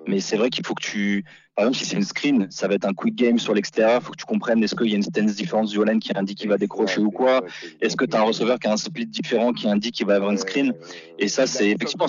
[0.07, 2.75] Mais c'est vrai qu'il faut que tu, par exemple, si c'est une screen, ça va
[2.75, 3.99] être un quick game sur l'extérieur.
[4.01, 6.11] Il faut que tu comprennes est-ce qu'il y a une stance différente du line qui
[6.15, 7.43] indique qu'il va décrocher ou quoi?
[7.81, 10.15] Est-ce que tu as un receveur qui a un split différent qui indique qu'il va
[10.15, 10.73] avoir une screen?
[11.19, 12.07] Et ça, c'est effectivement.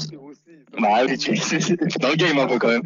[0.78, 2.82] Bah oui, tu es dans le game un peu quand même.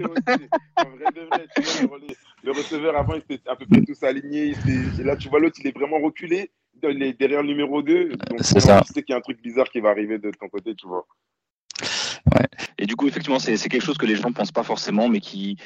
[2.43, 4.55] Le receveur avant, il était à peu près tous alignés.
[4.99, 6.51] Et là, tu vois, l'autre, il est vraiment reculé
[6.81, 8.13] derrière le numéro 2.
[8.41, 8.83] C'est ça.
[8.87, 10.87] Tu sais qu'il y a un truc bizarre qui va arriver de ton côté, tu
[10.87, 11.07] vois.
[12.35, 12.47] Ouais.
[12.79, 15.21] Et du coup, effectivement, c'est quelque chose que les gens ne pensent pas forcément, mais
[15.21, 15.57] qui,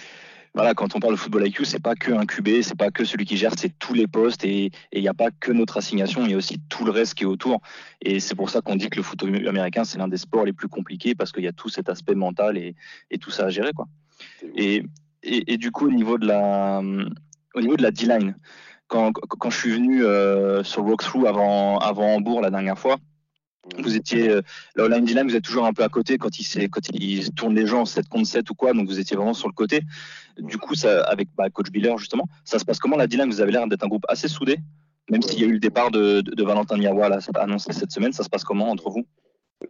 [0.55, 3.05] voilà, quand on parle de football IQ, c'est pas que un QB, c'est pas que
[3.05, 6.25] celui qui gère, c'est tous les postes et il n'y a pas que notre assignation,
[6.25, 7.61] il y a aussi tout le reste qui est autour.
[8.01, 10.53] Et c'est pour ça qu'on dit que le foot américain, c'est l'un des sports les
[10.53, 12.77] plus compliqués parce qu'il y a tout cet aspect mental et,
[13.11, 13.87] et tout ça à gérer, quoi.
[14.55, 14.85] Et,
[15.25, 16.81] et, du coup, au niveau de la,
[17.55, 18.37] au niveau de la D-line,
[18.87, 22.99] quand, quand, je suis venu euh, sur Walkthrough avant, avant Hambourg la dernière fois,
[23.79, 24.43] vous étiez euh,
[24.77, 27.55] là, line line vous êtes toujours un peu à côté quand il quand il tourne
[27.55, 29.81] les gens 7 contre 7 ou quoi, donc vous étiez vraiment sur le côté.
[30.39, 33.29] Du coup, ça, avec bah, coach Biller justement, ça se passe comment la D-line?
[33.29, 34.59] Vous avez l'air d'être un groupe assez soudé,
[35.11, 38.13] même s'il y a eu le départ de, de, Valentin Niawa là, annoncé cette semaine.
[38.13, 39.07] Ça se passe comment entre vous?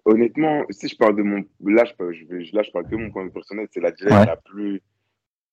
[0.06, 2.12] Honnêtement, si je parle de mon là, je,
[2.42, 4.82] je, là, je parle que mon point de personnel, c'est la D-line la plus,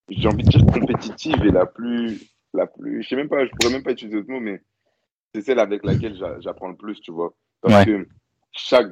[0.10, 2.22] j'ai envie de dire compétitive et la plus,
[2.54, 4.62] la plus, je sais même pas, je pourrais même pas utiliser d'autres mots, mais
[5.34, 7.34] c'est celle avec laquelle j'apprends le plus, tu vois.
[7.62, 8.08] Parce que
[8.52, 8.92] chaque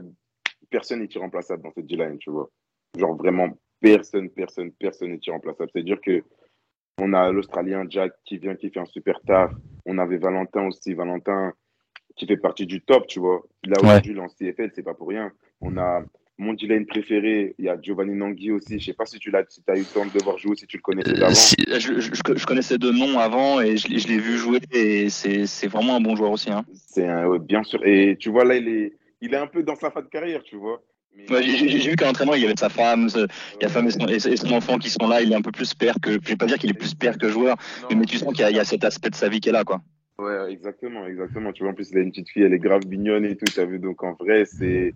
[0.70, 2.50] personne est irremplaçable dans cette D-line, tu vois.
[2.98, 3.50] Genre vraiment,
[3.82, 5.70] personne, personne, personne n'est irremplaçable.
[5.74, 6.24] C'est-à-dire que
[7.02, 9.52] on a l'Australien Jack qui vient, qui fait un super taf.
[9.86, 11.54] On avait Valentin aussi, Valentin
[12.16, 13.42] qui fait partie du top, tu vois.
[13.66, 14.26] Là aujourd'hui, ouais.
[14.26, 15.32] en CFL, c'est pas pour rien.
[15.62, 16.04] On a
[16.40, 18.80] mon D-line préféré, il y a Giovanni Nangui aussi.
[18.80, 20.56] Je sais pas si tu l'as, si as eu le temps de le voir jouer,
[20.56, 21.34] si tu le connaissais Euh, avant.
[21.36, 24.60] si, je, je- je connaissais de nom avant et je, l'ai- je l'ai vu jouer
[24.72, 26.50] et c'est vraiment un bon joueur aussi.
[26.50, 26.64] Hein.
[26.88, 27.86] C'est ouais, bien sûr.
[27.86, 30.42] Et tu vois, là, il est, il est un peu dans sa fin de carrière,
[30.44, 30.82] tu vois.
[31.30, 33.28] Ouais, j'ai vu qu'à l'entraînement, il y avait sa femme, ce-
[33.60, 35.22] il y a femme et son, et son- enfant qui sont là.
[35.22, 36.12] Il est un peu plus père que.
[36.14, 37.58] Je vais pas dire qu'il est plus père que joueur,
[37.90, 39.42] mais, mais tu sens qu'il y, a- il y a cet aspect de sa vie
[39.42, 39.82] qui est là, quoi.
[40.18, 41.52] Ouais, exactement, exactement.
[41.52, 43.46] Tu vois, en plus, il a une petite fille, elle est grave mignonne et tout,
[43.54, 43.80] t'as vu.
[43.80, 44.94] Donc, en vrai, c'est,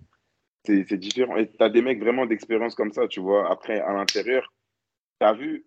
[0.65, 1.37] c'est, différent.
[1.37, 3.51] Et t'as des mecs vraiment d'expérience comme ça, tu vois.
[3.51, 4.53] Après, à l'intérieur,
[5.19, 5.65] t'as vu,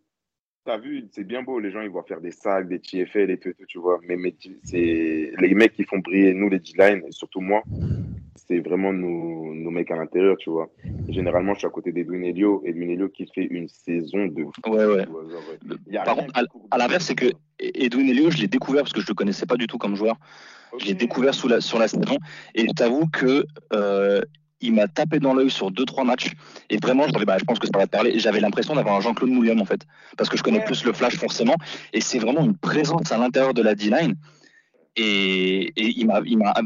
[0.65, 1.59] t'as vu, c'est bien beau.
[1.59, 4.01] Les gens, ils vont faire des sacs, des TFL et tout, tout, tu vois.
[4.03, 7.65] Mais, mais tu- c'est les mecs qui font briller, nous, les D-line, et surtout moi,
[8.35, 10.71] c'est vraiment nos, nos mecs à l'intérieur, tu vois.
[11.09, 12.63] Généralement, je suis à côté d'Edwin Elio.
[12.65, 15.05] Edwin Elio qui fait une saison de Ouais, ouais.
[15.05, 15.45] tu vois, genre,
[15.89, 16.33] y a Par contre,
[16.71, 17.27] À l'inverse, c'est que
[17.61, 20.17] Edwin Elio, je l'ai découvert parce que je le connaissais pas du tout comme joueur.
[20.79, 22.19] Je l'ai découvert sous la, sur la saison
[22.55, 24.21] et je t'avoue que euh,
[24.61, 26.33] il m'a tapé dans l'œil sur deux trois matchs.
[26.71, 28.19] Et vraiment j'avais bah, je pense que ça va te parler.
[28.19, 29.83] J'avais l'impression d'avoir un Jean-Claude Mouliam en fait.
[30.17, 30.65] Parce que je connais Ouais.
[30.65, 31.55] plus le flash forcément.
[31.93, 34.15] Et c'est vraiment une présence à l'intérieur de la D-line
[34.97, 36.21] et, et il m'a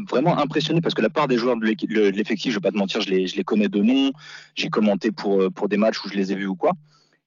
[0.09, 3.01] vraiment impressionné parce que la part des joueurs de l'effectif je vais pas te mentir
[3.01, 4.11] je les, je les connais de nom.
[4.55, 6.71] J'ai commenté pour euh, pour des matchs où je les ai vus ou quoi.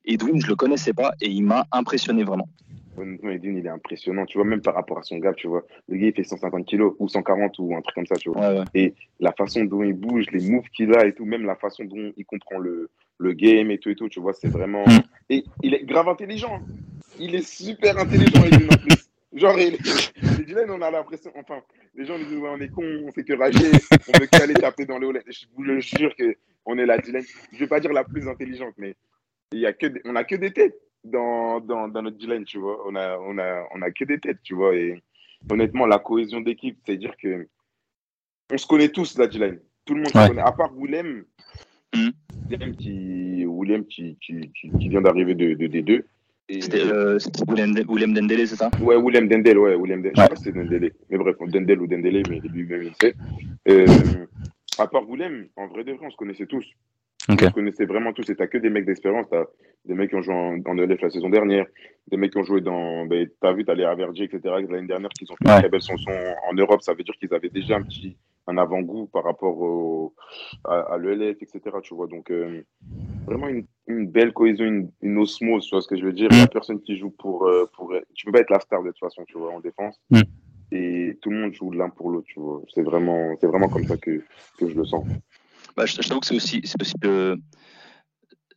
[0.07, 2.49] Edwin je le connaissais pas et il m'a impressionné vraiment
[2.97, 5.65] Honnêtement, Edwin, il est impressionnant, tu vois, même par rapport à son gars, tu vois.
[5.89, 8.55] Le gars, il fait 150 kilos ou 140 ou un truc comme ça, tu vois.
[8.55, 11.57] ouais ouais La façon dont il bouge, les moves qu'il a et tout, même la
[11.57, 14.85] façon dont il comprend le, le game et tout et tout, tu vois, c'est vraiment.
[14.87, 15.01] Mm.
[15.31, 16.55] Et il est grave intelligent.
[16.57, 16.63] hein.
[17.19, 19.09] Il est super intelligent, Edwin, en plus.
[19.33, 19.77] Genre, il...
[20.39, 21.61] les Dylan, on a l'impression, enfin,
[21.97, 23.71] les gens nous disent, ouais, on est con, on fait que rager,
[24.09, 25.13] on veut qu'aller taper dans les hauts.
[25.27, 28.29] Je vous le jure que on est la Dylan, je vais pas dire la plus
[28.29, 28.95] intelligente, mais
[29.53, 32.45] il y a que des- on a que des têtes dans, dans, dans notre Dylan,
[32.45, 32.83] tu vois.
[32.87, 34.75] On a, on, a, on a que des têtes, tu vois.
[34.75, 35.03] Et
[35.51, 37.47] honnêtement, la cohésion d'équipe, c'est-à-dire que
[38.53, 39.61] on se connaît tous, la D-line.
[39.85, 40.23] Tout le monde Ouais.
[40.23, 41.25] se connaît, à part Willem,
[41.95, 42.11] Mhm.
[42.51, 46.03] Willem qui, Willem qui, qui, qui, qui vient d'arriver de, de D2.
[46.49, 47.19] Et- c'était euh,
[47.89, 48.69] Willem, Dendele c'est ça?
[48.81, 50.13] Ouais, Willem Dendel, ouais, Willem Dendel.
[50.17, 50.93] Je sais pas si c'est Dendele.
[51.09, 53.15] Mais bref, Dendel ou Dendele, mais lui-même, il sait.
[53.69, 54.27] Euh,
[54.79, 56.67] à part Willem, en vrai de vrai, on se connaissait tous.
[57.31, 57.43] Ok.
[57.47, 58.29] On connaissait vraiment tous.
[58.31, 59.27] Et t'as que des mecs d'expérience.
[59.31, 59.45] T'as
[59.87, 61.67] des mecs qui ont joué en, en ELF la saison dernière,
[62.09, 63.07] des mecs qui ont joué dans.
[63.07, 64.41] Ben, t'as vu, t'as les Averdi, etc.
[64.69, 65.55] l'année dernière, qui ont fait Ouais.
[65.57, 66.11] une très belle chanson
[66.49, 66.83] en Europe.
[66.83, 70.15] Ça veut dire qu'ils avaient déjà un petit un avant-goût par rapport au,
[70.65, 71.61] à, à l'ELF, etc.
[71.83, 72.61] Tu vois, donc euh,
[73.27, 76.29] vraiment une, une belle cohésion, une, une osmose, tu vois ce que je veux dire.
[76.31, 77.95] Il y a personne qui joue pour, euh, pour.
[78.15, 79.99] Tu peux pas être la star de toute façon, tu vois, en défense.
[80.11, 80.21] Mm.
[80.73, 82.61] Et tout le monde joue l'un pour l'autre, tu vois.
[82.75, 84.21] C'est vraiment, c'est vraiment comme ça que,
[84.59, 85.07] que je le sens.
[85.77, 87.37] Bah, je, je t'avoue que c'est aussi, c'est aussi, le-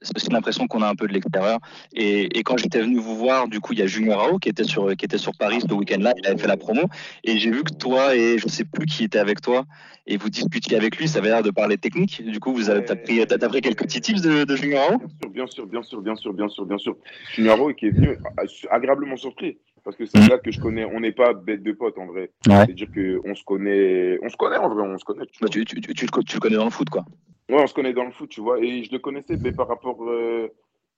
[0.01, 1.58] c'est aussi l'impression qu'on a un peu de l'extérieur.
[1.93, 4.47] Et, et quand j'étais venu vous voir, du coup, il y a Junior Ao qui
[4.49, 6.13] était sur, qui était sur Paris ce week-end-là.
[6.19, 6.84] Il avait fait la promo.
[7.23, 9.65] Et j'ai vu que toi et je sais plus qui était avec toi
[10.06, 11.08] et vous discutiez avec lui.
[11.08, 12.23] Ça avait l'air de parler technique.
[12.23, 14.91] Du coup, vous avez t'as pris, t'as, t'as pris quelques petits tips de, de Junior
[14.91, 15.01] Ao
[15.32, 16.95] Bien sûr, bien sûr, bien sûr, bien sûr, bien sûr, bien sûr.
[17.34, 19.58] Junior qui est venu euh, agréablement surpris.
[19.84, 22.08] Parce que c'est un gars que je connais, on n'est pas bête de potes en
[22.08, 22.32] vrai.
[22.48, 22.66] Ouais.
[22.66, 25.26] C'est-à-dire qu'on se connaît, on se connaît en vrai, on se connaît.
[25.32, 27.06] tu Bah, tu, tu, tu, tu le co- tu le connais dans le foot, quoi.
[27.50, 28.60] Ouais, on se connaît dans le foot, tu vois.
[28.62, 30.50] Et je le connaissais mais par rapport euh,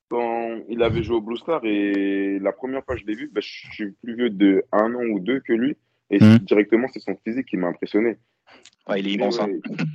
[0.09, 1.63] quand il avait joué au Blue Star.
[1.65, 4.93] Et la première fois que je l'ai vu, bah, je suis plus vieux de un
[4.95, 5.77] an ou deux que lui.
[6.09, 6.39] Et Mhm.
[6.39, 8.17] directement, c'est son physique qui m'a impressionné.
[8.87, 9.39] Ouais, il est immense.
[9.39, 9.47] hein.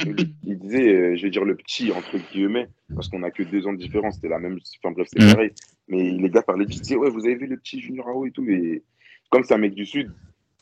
[0.06, 3.42] il, il disait, euh, je vais dire le petit, entre guillemets, parce qu'on a que
[3.42, 5.32] deux ans de différence, c'était la même, enfin bref, c'est Mhm.
[5.32, 5.50] pareil.
[5.88, 8.30] Mais les gars parlaient, ils disaient, ouais, vous avez vu le petit Junior Ao et
[8.30, 8.44] tout.
[8.48, 8.82] Et
[9.30, 10.10] comme c'est un mec du Sud,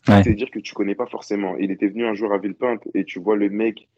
[0.09, 0.21] Ouais.
[0.25, 1.57] c'est dire que tu connais pas forcément.
[1.59, 3.89] Il était venu un jour à Villepinte et tu vois le mec,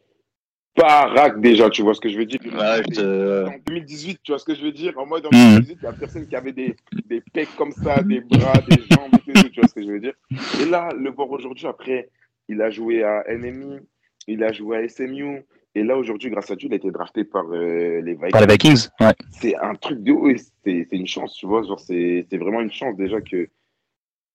[0.75, 2.39] pas rack déjà, tu vois ce que je veux dire?
[2.43, 4.95] Ouais, je te- En 2018, tu vois ce que je veux dire?
[4.99, 5.55] En mode, en Mhm.
[5.55, 6.75] 2018, il y a personne qui avait des,
[7.07, 9.89] des pecs comme ça, des bras, des jambes et tout, tu vois ce que je
[9.91, 10.13] veux dire?
[10.61, 12.09] Et là, le voir aujourd'hui, après,
[12.49, 13.79] il a joué à NMI,
[14.27, 15.43] il a joué à SMU,
[15.75, 18.31] et là, aujourd'hui, grâce à Dieu, il a été drafté par euh, les Vikings.
[18.31, 19.13] Par les Vikings Ouais.
[19.31, 22.61] C'est un truc de ouf, c'est c'est une chance, tu vois, genre, c'est c'est vraiment
[22.61, 23.49] une chance déjà que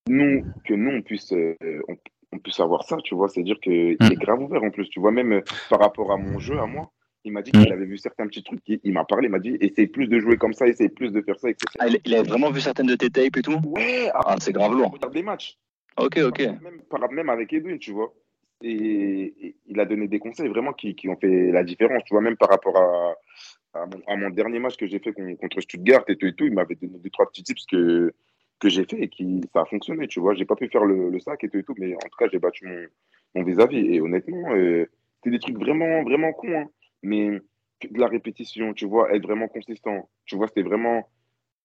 [0.09, 1.55] nous, que nous, on puisse, euh,
[1.89, 1.97] on,
[2.33, 4.13] on puisse avoir ça, tu vois, c'est dire qu'il Mm.
[4.13, 6.67] est grave ouvert en plus, tu vois, même euh, par rapport à mon jeu, à
[6.67, 6.91] moi,
[7.25, 7.63] il m'a dit Mm.
[7.63, 10.09] qu'il avait vu certains petits trucs, il, il m'a parlé, il m'a dit, essaye plus
[10.09, 11.67] de jouer comme ça, essaye plus de faire ça, etc.
[11.79, 13.61] Ah, il, avait vraiment vu certaines de tes tapes et tout?
[13.65, 14.93] Ouais, Ah, c'est grave lourd.
[14.93, 15.59] regarde les matchs.
[15.99, 16.39] Ok, ok.
[16.39, 18.13] Même, par- même avec Edwin, tu vois.
[18.63, 22.21] Et, il a donné des conseils vraiment qui, qui ont fait la différence, tu vois,
[22.21, 23.15] même par rapport à,
[23.75, 26.99] à, mon, dernier match que j'ai fait con- contre Stuttgart et tout il m'avait donné
[26.99, 28.13] deux, trois petits tips que,
[28.59, 30.35] que j'ai fait et qui ça a fonctionné, tu vois.
[30.35, 32.67] J'ai pas pu faire le, sac et tout mais en tout cas, j'ai battu
[33.35, 33.95] mon, vis-à-vis.
[33.95, 34.87] Et honnêtement, euh,
[35.23, 36.67] c'est des trucs vraiment, vraiment cons, hein.
[37.03, 37.41] mais
[37.89, 40.09] de la répétition, tu vois, être vraiment consistant.
[40.27, 41.09] Tu vois, c'était vraiment,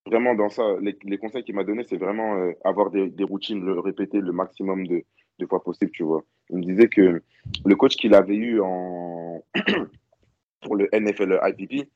[0.05, 0.63] vraiment dans ça.
[0.81, 4.21] Les, les conseils qu'il m'a donné, c'est vraiment euh, avoir des, des routines, le répéter
[4.21, 5.03] le maximum de,
[5.39, 6.23] de fois possible, tu vois.
[6.49, 7.21] Il me disait que
[7.65, 9.43] le coach qu'il avait eu en,
[10.61, 11.87] pour le NFL IPP.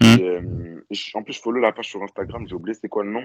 [0.00, 0.16] Mm.
[0.20, 0.80] Euh,
[1.14, 3.24] en plus, je follow la page sur Instagram, j'ai oublié c'est quoi le nom.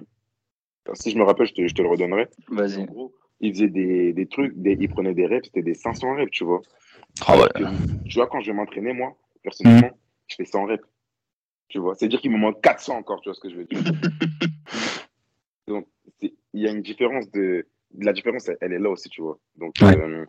[0.93, 2.27] Si je me rappelle, je te, je te le redonnerai.
[2.51, 6.15] En gros, il faisait des, des trucs, des, il prenait des reps, c'était des 500
[6.15, 6.61] reps, tu vois.
[7.25, 7.47] Ah ouais.
[7.55, 9.91] Alors que, tu vois, quand je vais m'entraîner, moi, personnellement,
[10.27, 10.83] je fais 100 reps.
[11.69, 13.79] Tu vois, c'est-à-dire qu'il me manque 400 encore, tu vois ce que je veux dire.
[15.67, 15.85] Donc,
[16.21, 17.67] il y a une différence de.
[17.99, 19.37] La différence, elle, elle est là aussi, tu vois.
[19.55, 19.97] Donc, Ouais.
[19.97, 20.25] euh,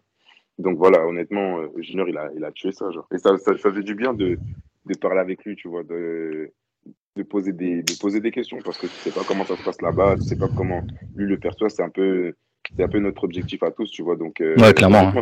[0.58, 3.06] donc voilà, honnêtement, euh, Junior, il a, il a tué ça, genre.
[3.12, 4.38] Et ça, ça, ça fait du bien de,
[4.86, 6.50] de parler avec lui, tu vois, de,
[7.16, 9.64] de, poser des, de poser des questions, parce que tu sais pas comment ça se
[9.64, 10.82] passe là-bas, tu sais pas comment
[11.16, 12.32] lui le perçoit, c'est un peu,
[12.76, 14.16] c'est un peu notre objectif à tous, tu vois.
[14.16, 15.12] Donc, euh, Ouais, clairement,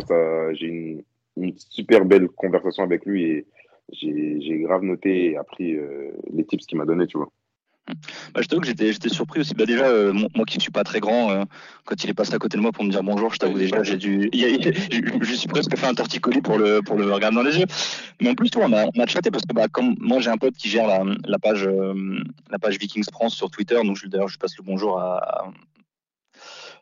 [0.53, 1.03] j'ai une,
[1.37, 3.45] une super belle conversation avec lui et
[3.91, 7.29] j'ai j'ai grave noté et appris euh, les tips qu'il m'a donné, tu vois.
[8.33, 9.53] Bah, je t'avoue que j'étais, j'étais surpris aussi.
[9.53, 11.43] Bah, déjà, euh, moi, qui ne suis pas très grand, euh,
[11.85, 13.81] quand il est passé à côté de moi pour me dire bonjour, je t'avoue déjà,
[13.83, 14.29] j'ai dû.
[14.33, 16.81] il y a- il y a- je, je suis presque fait un torticolis pour le,
[16.81, 17.65] pour le regarder dans les yeux.
[18.21, 20.29] Mais en plus, toi, on a, on a chatté parce que bah, comme moi, j'ai
[20.29, 22.19] un pote qui gère la, la, page, euh,
[22.51, 23.79] la page Vikings France sur Twitter.
[23.83, 25.49] Donc, je- d'ailleurs, je passe le bonjour à,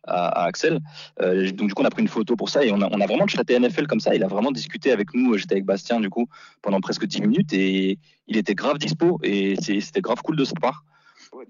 [0.08, 0.80] à, à Axel.
[1.20, 3.06] Donc, du coup, on a pris une photo pour ça et on a, on a
[3.08, 4.15] vraiment chatté NFL comme ça.
[4.15, 5.38] Il a vraiment discuté avec nous.
[5.38, 6.28] J'étais avec Bastien, du coup,
[6.62, 10.46] pendant presque 10 minutes et il était grave dispo et c'est- c'était grave cool de
[10.46, 10.84] sa part.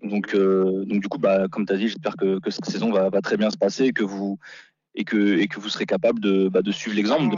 [0.03, 2.91] Donc, euh, donc du coup, bah, comme tu as dit, j'espère que, que cette saison
[2.91, 4.37] va, va très bien se passer, que vous
[4.95, 7.35] et que, et que vous serez capable de, bah, de suivre l'exemple,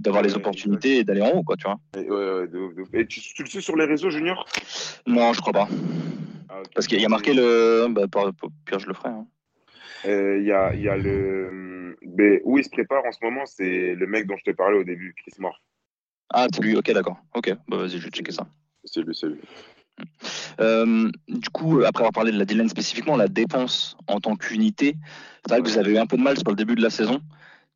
[0.00, 1.78] d'avoir les opportunités et d'aller en haut, quoi, tu vois.
[1.96, 2.88] Et, ouais, ouais, de ouf, de ouf.
[2.94, 4.46] Et tu, tu le suis sur les réseaux, Junior?
[5.06, 5.68] Non, je crois pas.
[6.48, 6.62] Ah.
[6.74, 7.86] Parce qu'il y a marqué le.
[7.90, 8.32] Bah, par-
[8.64, 9.08] pire, je le ferai.
[9.10, 9.26] hein.
[10.06, 11.96] Euh, Il y, a, y a le.
[12.02, 14.78] Ben, où il se prépare en ce moment, c'est le mec dont je te parlais
[14.78, 15.60] au début, Chris Moore.
[16.32, 17.18] Ah, c'est lui, ok, d'accord.
[17.34, 18.46] Ok, bah, vas-y, je vais checker ça.
[18.84, 19.40] C'est lui, c'est lui.
[20.60, 24.94] Euh, du coup, après avoir parlé de la D-line spécifiquement, la défense en tant qu'unité,
[25.46, 26.90] c'est vrai que vous avez eu un peu de mal sur le début de la
[26.90, 27.22] saison.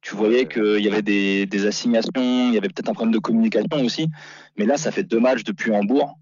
[0.03, 3.19] Tu voyais qu'il y avait des, des assignations, il y avait peut-être un problème de
[3.19, 4.09] communication aussi.
[4.59, 6.19] Mais là, ça fait deux matchs depuis Hambourg.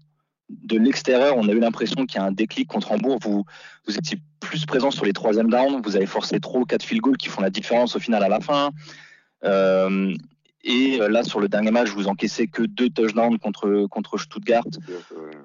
[0.49, 3.19] De l'extérieur, on a eu l'impression qu'il y a un déclic contre Hambourg.
[3.21, 3.43] Vous,
[3.85, 5.81] vous étiez plus présent sur les troisième downs.
[5.83, 8.39] Vous avez forcé ou quatre field goals qui font la différence au final à la
[8.39, 8.69] fin.
[9.43, 10.13] Euh,
[10.63, 14.63] et euh, là, sur le dernier match, vous encaissez que deux touchdowns contre, contre Stuttgart.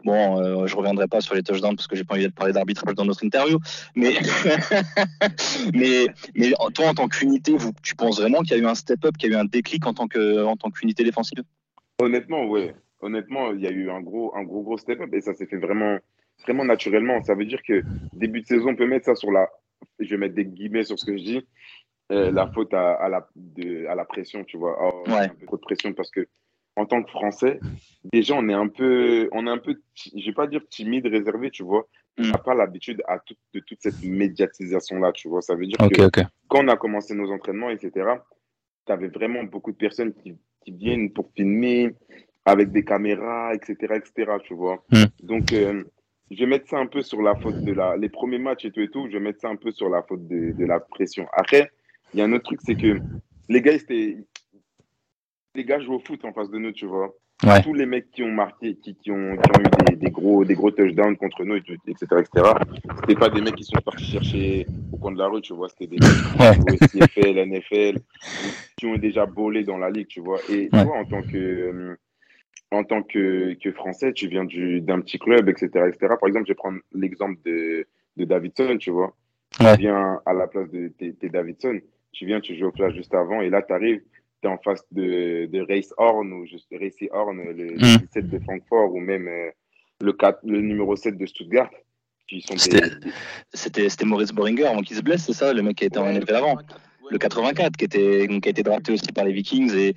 [0.05, 2.53] Bon, euh, je reviendrai pas sur les touchdowns parce que j'ai pas envie de parler
[2.53, 3.59] d'arbitrage dans notre interview.
[3.97, 4.15] Mais,
[5.75, 9.17] mais, mais toi, en tant qu'unité, tu penses vraiment qu'il y a eu un step-up,
[9.17, 11.43] qu'il y a eu un déclic en tant qu'unité défensive?
[12.01, 12.75] Honnêtement, ouais.
[13.01, 15.57] Honnêtement, il y a eu un gros, un gros, gros step-up et ça s'est fait
[15.57, 15.99] vraiment,
[16.45, 17.23] vraiment naturellement.
[17.25, 19.49] Ça veut dire que début de saison, on peut mettre ça sur la.
[20.01, 21.47] Je vais mettre des guillemets sur ce que je dis.
[22.13, 24.77] Euh, la faute à, à la, de, à la pression, tu vois.
[24.81, 25.25] Oh, Ouais.
[25.25, 26.27] Un peu trop de pression parce que
[26.77, 27.59] en tant que Français,
[28.13, 31.51] déjà, on est un peu, on est un peu, je vais pas dire timide, réservé,
[31.51, 31.87] tu vois.
[32.21, 32.31] On Mm.
[32.33, 35.43] n'a pas l'habitude à toute, de toute cette médiatisation-là, tu vois.
[35.43, 37.93] Ça veut dire Ok, que quand on a commencé nos entraînements, etc.,
[38.87, 41.95] tu avais vraiment beaucoup de personnes qui, qui viennent pour filmer
[42.45, 44.83] avec des caméras, etc., etc., tu vois.
[44.91, 45.05] Hmm.
[45.23, 45.85] Donc, euh,
[46.31, 47.97] je vais mettre ça un peu sur la faute de la...
[47.97, 50.03] Les premiers matchs et tout et tout, je vais mettre ça un peu sur la
[50.03, 51.27] faute de, de la pression.
[51.33, 51.71] Après,
[52.15, 52.99] il y a un autre truc, c'est que
[53.49, 53.73] les gars.
[55.55, 57.13] Les gars jouent au foot en face de nous, tu vois.
[57.45, 57.63] Ouais.
[57.63, 60.45] Tous les mecs qui ont marqué, qui, qui ont, qui ont eu des, des gros,
[60.45, 62.53] des gros touchdowns contre nous, etc., etc.,
[63.01, 65.69] c'était pas des mecs qui sont partis chercher au coin de la rue, tu vois.
[65.69, 66.57] C'était des mecs
[66.91, 67.99] qui ont CFL, NFL,
[68.77, 70.39] qui ont déjà bolé dans la ligue, tu vois.
[70.51, 70.85] Et Ouais.
[70.85, 71.97] toi, en tant que, euh,
[72.73, 76.15] en tant que, que Français, tu viens du- d'un petit club, etc., etc.
[76.21, 79.15] Par exemple, je vais prendre l'exemple de, de Davidson, tu vois.
[79.61, 79.75] Ouais.
[79.77, 81.81] Tu viens à la place de t'es Davidson,
[82.13, 84.01] tu viens, tu joues au flash juste avant, et là, tu arrives,
[84.43, 87.79] tu es en face de, de Race Horn, ou juste Racy Horn, le, Mm.
[87.79, 89.51] le 17 de Francfort, ou même euh,
[90.01, 91.71] le, 4, le numéro 7 de Stuttgart,
[92.29, 92.61] qui sont des,
[93.55, 96.07] C'était- Maurice Boringer avant qu'il se blesse, c'est ça, le mec qui a été en
[96.13, 96.57] NFL avant
[97.11, 99.95] le 84 qui était donc, qui a été drafté aussi par les Vikings et,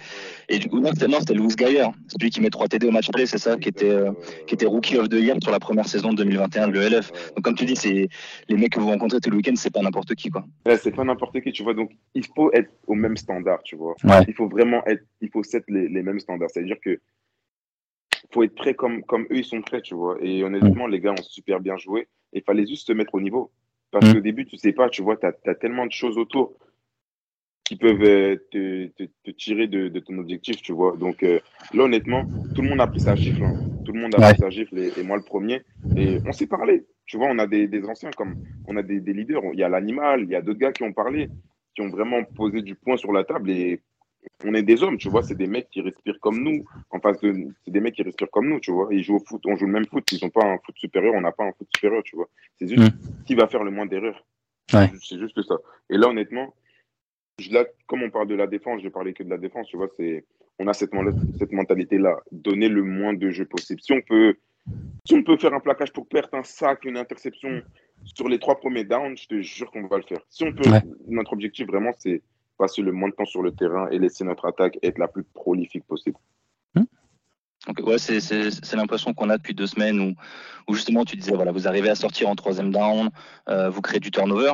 [0.49, 2.91] et du coup non c'était non c'était Louis Geyer celui qui met 3 TD au
[2.91, 4.11] match aller c'est ça qui était euh,
[4.47, 7.43] qui était rookie of the year sur la première saison de 2021 de l'ELF donc
[7.43, 8.07] comme tu dis c'est
[8.47, 10.45] les mecs que vous rencontrez tout le week-end c'est pas n'importe qui quoi
[10.77, 11.73] c'est pas n'importe qui, tu vois.
[11.73, 13.95] Donc, il faut être au même standard, tu vois.
[14.03, 14.23] Ouais.
[14.27, 16.49] Il faut vraiment être, il faut set les, les mêmes standards.
[16.51, 16.99] C'est-à-dire que
[18.33, 20.17] faut être prêt comme, comme eux, ils sont prêts, tu vois.
[20.21, 22.07] Et honnêtement, les gars ont super bien joué.
[22.33, 23.51] Et il fallait juste se mettre au niveau.
[23.91, 24.13] Parce Mm.
[24.13, 26.53] qu'au début, tu sais pas, tu vois, tu as, tellement de choses autour
[27.71, 30.97] qui peuvent euh, te, te, te tirer de, de ton objectif, tu vois.
[30.97, 31.39] Donc euh,
[31.73, 33.45] là, honnêtement, tout le monde a pris sa gifle.
[33.45, 33.53] hein.
[33.85, 34.31] Tout le monde a Ouais.
[34.33, 35.61] pris sa gifle et, et moi le premier.
[35.95, 36.83] Et on s'est parlé.
[37.05, 38.35] Tu vois, on a des, des anciens comme
[38.67, 39.41] on a des, des leaders.
[39.53, 41.29] Il y a l'animal, il y a d'autres gars qui ont parlé,
[41.73, 43.49] qui ont vraiment posé du poing sur la table.
[43.51, 43.79] Et
[44.43, 45.23] on est des hommes, tu vois.
[45.23, 46.65] C'est des mecs qui respirent comme nous.
[46.89, 48.89] En face de c'est des mecs qui respirent comme nous, tu vois.
[48.91, 50.11] Ils jouent au foot, on joue le même foot.
[50.11, 52.27] Ils n'ont pas un foot supérieur, on n'a pas un foot supérieur, tu vois.
[52.59, 52.91] C'est juste
[53.25, 54.25] qui va faire le moins d'erreurs.
[54.73, 54.89] Ouais.
[55.01, 55.55] C'est juste ça.
[55.89, 56.53] Et là, honnêtement,
[57.51, 59.89] là, comme on parle de la défense, je parlais que de la défense, tu vois,
[59.97, 60.25] c'est,
[60.59, 60.91] on a cette,
[61.39, 63.81] cette mentalité-là, donner le moins de jeux possible.
[63.81, 64.35] Si on peut,
[65.05, 67.61] si on peut faire un plaquage pour perdre un sac, une interception
[68.03, 70.21] sur les trois premiers downs, je te jure qu'on va le faire.
[70.29, 70.69] Si on peut,
[71.07, 72.21] notre objectif vraiment, c'est
[72.57, 75.23] passer le moins de temps sur le terrain et laisser notre attaque être la plus
[75.23, 76.17] prolifique possible.
[77.67, 80.15] Donc, ouais, c'est l'impression qu'on a depuis deux semaines où,
[80.67, 83.11] où, justement tu disais voilà vous arrivez à sortir en troisième down,
[83.49, 84.53] euh, vous créez du turnover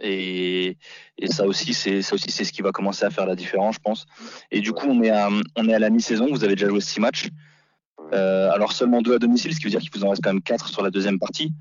[0.00, 0.76] et,
[1.18, 3.76] et ça aussi c'est ça aussi c'est ce qui va commencer à faire la différence
[3.76, 4.06] je pense.
[4.50, 6.80] Et du coup on est à on est à la mi-saison, vous avez déjà joué
[6.80, 7.28] six matchs.
[8.12, 10.32] Euh, alors seulement deux à domicile, ce qui veut dire qu'il vous en reste quand
[10.32, 11.52] même quatre sur la deuxième partie.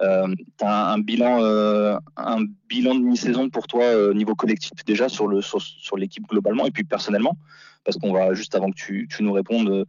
[0.00, 4.72] Euh, tu as un, bilan, euh, un bilan de mi-saison pour toi euh, niveau collectif
[4.84, 7.36] déjà sur le sur, sur l'équipe globalement et puis personnellement,
[7.84, 9.86] parce qu'on va juste avant que tu, tu nous répondes,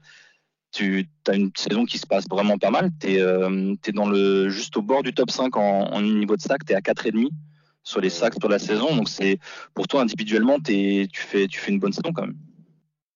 [0.72, 2.92] tu as une saison qui se passe vraiment pas mal.
[3.00, 6.66] Tu es, dans le, juste au bord du top 5 en, niveau de sac.
[6.66, 7.30] Tu es à 4,5
[7.84, 8.96] sur les sacs sur la saison.
[8.96, 9.39] Donc, c'est
[9.74, 12.38] pour toi, individuellement, tu, fais, tu fais une bonne saison quand même.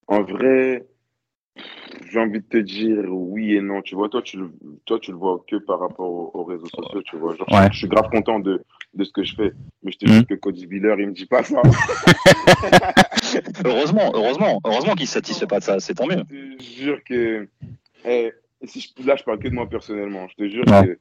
[0.07, 0.85] En vrai,
[2.09, 3.81] j'ai envie de te dire oui et non.
[3.81, 4.51] Tu vois, toi, tu le,
[4.85, 7.01] toi, tu le vois que par rapport aux, réseaux sociaux.
[7.03, 7.35] Tu vois,
[7.71, 9.51] je, suis grave content de, de ce que je fais.
[9.83, 10.25] Mais je te dis mhm.
[10.25, 11.61] que Cody Biller, il me dit pas ça.
[13.65, 15.79] heureusement, heureusement, heureusement qu'il ne satisfait pas de ça.
[15.79, 16.23] C'est tant mieux.
[16.29, 17.47] Je te jure que.
[18.05, 18.31] Eh,
[18.63, 20.27] si je, là, je parle que de moi personnellement.
[20.29, 20.97] Je te jure que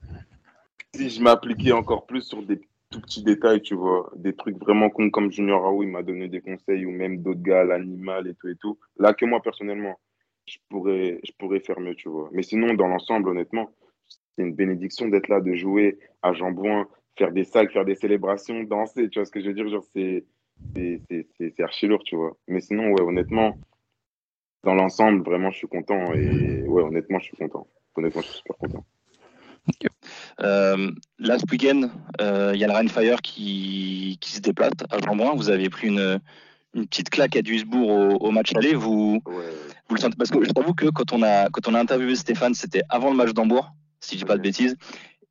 [0.94, 4.90] si je m'appliquais encore plus sur des tout petits détails, tu vois, des trucs vraiment
[4.90, 8.34] cons comme Junior Raoult, il m'a donné des conseils, ou même d'autres gars, l'animal et
[8.34, 8.78] tout et tout.
[8.98, 9.98] Là, que moi personnellement
[10.46, 12.28] je pourrais, je pourrais faire mieux, tu vois.
[12.32, 13.70] Mais sinon, dans l'ensemble, honnêtement,
[14.08, 18.62] c'est une bénédiction d'être là, de jouer à Jambouin, faire des sacs, faire des célébrations,
[18.62, 19.68] danser, tu vois ce que je veux dire?
[19.68, 20.24] Genre, c'est,
[20.74, 22.36] c'est, archi lourd, tu vois.
[22.48, 23.58] Mais sinon, ouais, honnêtement,
[24.62, 26.12] dans l'ensemble, vraiment, je suis content.
[26.14, 27.66] Et ouais, honnêtement, je suis content.
[27.96, 28.84] Honnêtement, je suis super content.
[30.42, 31.88] Euh, là, ce week-end,
[32.20, 35.34] euh, il y a le Rainfire qui, qui se déplace à Jambouin.
[35.34, 36.20] Vous avez pris une,
[36.74, 38.74] une petite claque à Duisbourg au, match aller.
[38.74, 41.80] Vous, vous le sentez Parce que je t'avoue que quand on, a, quand on a
[41.80, 44.76] interviewé Stéphane, c'était avant le match d'Hambourg, si je dis pas de bêtises.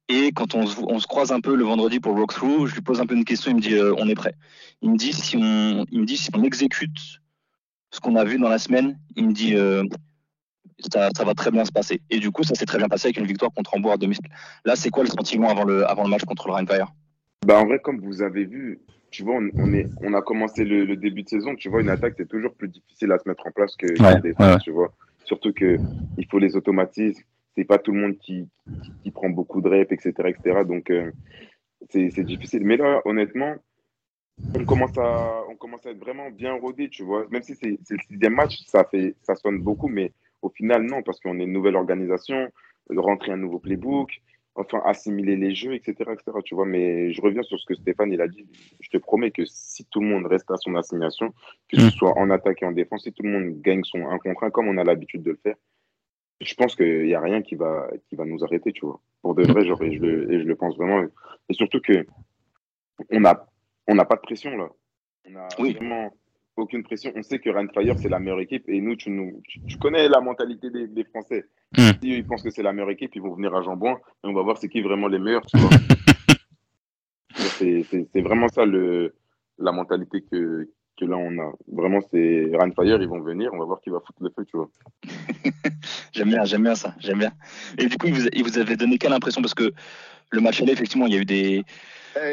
[0.08, 2.76] Et quand on se, on se, croise un peu le vendredi pour le walkthrough, je
[2.76, 4.36] lui pose un peu une question, il me dit euh, on est prêt.
[4.82, 7.22] Il me dit si on, il me dit si on exécute
[7.90, 9.84] ce qu'on a vu dans la semaine, il me dit euh,
[10.80, 12.02] ça, ça, va très bien se passer.
[12.10, 14.26] Et du coup, ça s'est très bien passé avec une victoire contre Hambourg à domicile.
[14.66, 16.94] Là, c'est quoi le sentiment avant le, avant le match contre le Rheinfire?
[17.46, 18.80] Bah En vrai, comme vous avez vu,
[19.12, 22.16] tu vois, on, est, on a commencé le, début de saison, tu vois, une attaque,
[22.18, 24.94] c'est toujours plus difficile à se mettre en place que une défense, tu vois.
[25.24, 25.78] Surtout que
[26.18, 27.24] il faut les automatismes,
[27.56, 28.48] c'est pas tout le monde qui,
[29.04, 30.64] qui, prend beaucoup de reps, etc., etc.
[30.68, 31.12] Donc, euh,
[31.90, 32.66] c'est difficile.
[32.66, 33.56] Mais là, honnêtement,
[34.54, 37.26] on commence à, on commence à être vraiment bien rodé, tu vois.
[37.30, 41.02] Même si c'est le sixième match, ça, fait, ça sonne beaucoup, mais au final, non,
[41.04, 42.52] parce qu'on est une nouvelle organisation,
[42.90, 44.22] rentrer un nouveau playbook,
[44.56, 46.38] enfin assimiler les jeux, etc., etc.
[46.44, 48.48] Tu vois, mais je reviens sur ce que Stéphane il a dit.
[48.80, 51.34] Je te promets que si tout le monde reste à son assignation,
[51.70, 51.92] que ce mm.
[51.92, 54.50] soit en attaque et en défense, si tout le monde gagne son un contre un
[54.50, 55.56] comme on a l'habitude de le faire,
[56.42, 59.00] je pense qu'il n'y a rien qui va, qui va nous arrêter, tu vois.
[59.22, 61.06] Pour de vrai, genre, et je le, et je le pense vraiment.
[61.50, 62.06] Et surtout que
[63.10, 63.46] on n'a
[63.88, 64.70] on a pas de pression là.
[65.28, 66.12] On a vraiment
[66.58, 67.12] aucune pression.
[67.16, 68.68] On sait que Fire c'est la meilleure équipe.
[68.68, 71.46] Et nous, tu, nous, tu, connais la mentalité des, des Français.
[71.76, 74.34] Si ils pensent que c'est la meilleure équipe, ils vont venir à Jambon et on
[74.34, 75.46] va voir c'est qui vraiment les meilleurs.
[77.36, 79.16] c'est vraiment ça le,
[79.60, 81.52] la mentalité que, que là on a.
[81.68, 84.58] Vraiment, c'est Fire ils vont venir, on va voir qui va foutre le feu, tu
[84.58, 84.70] vois.
[86.14, 87.32] j'aime bien, j'aime bien ça, j'aime bien.
[87.78, 89.42] Et du coup, vous, vous avait donné quelle impression?
[89.42, 89.74] Parce que
[90.32, 91.64] le match aller, effectivement, il y a eu des,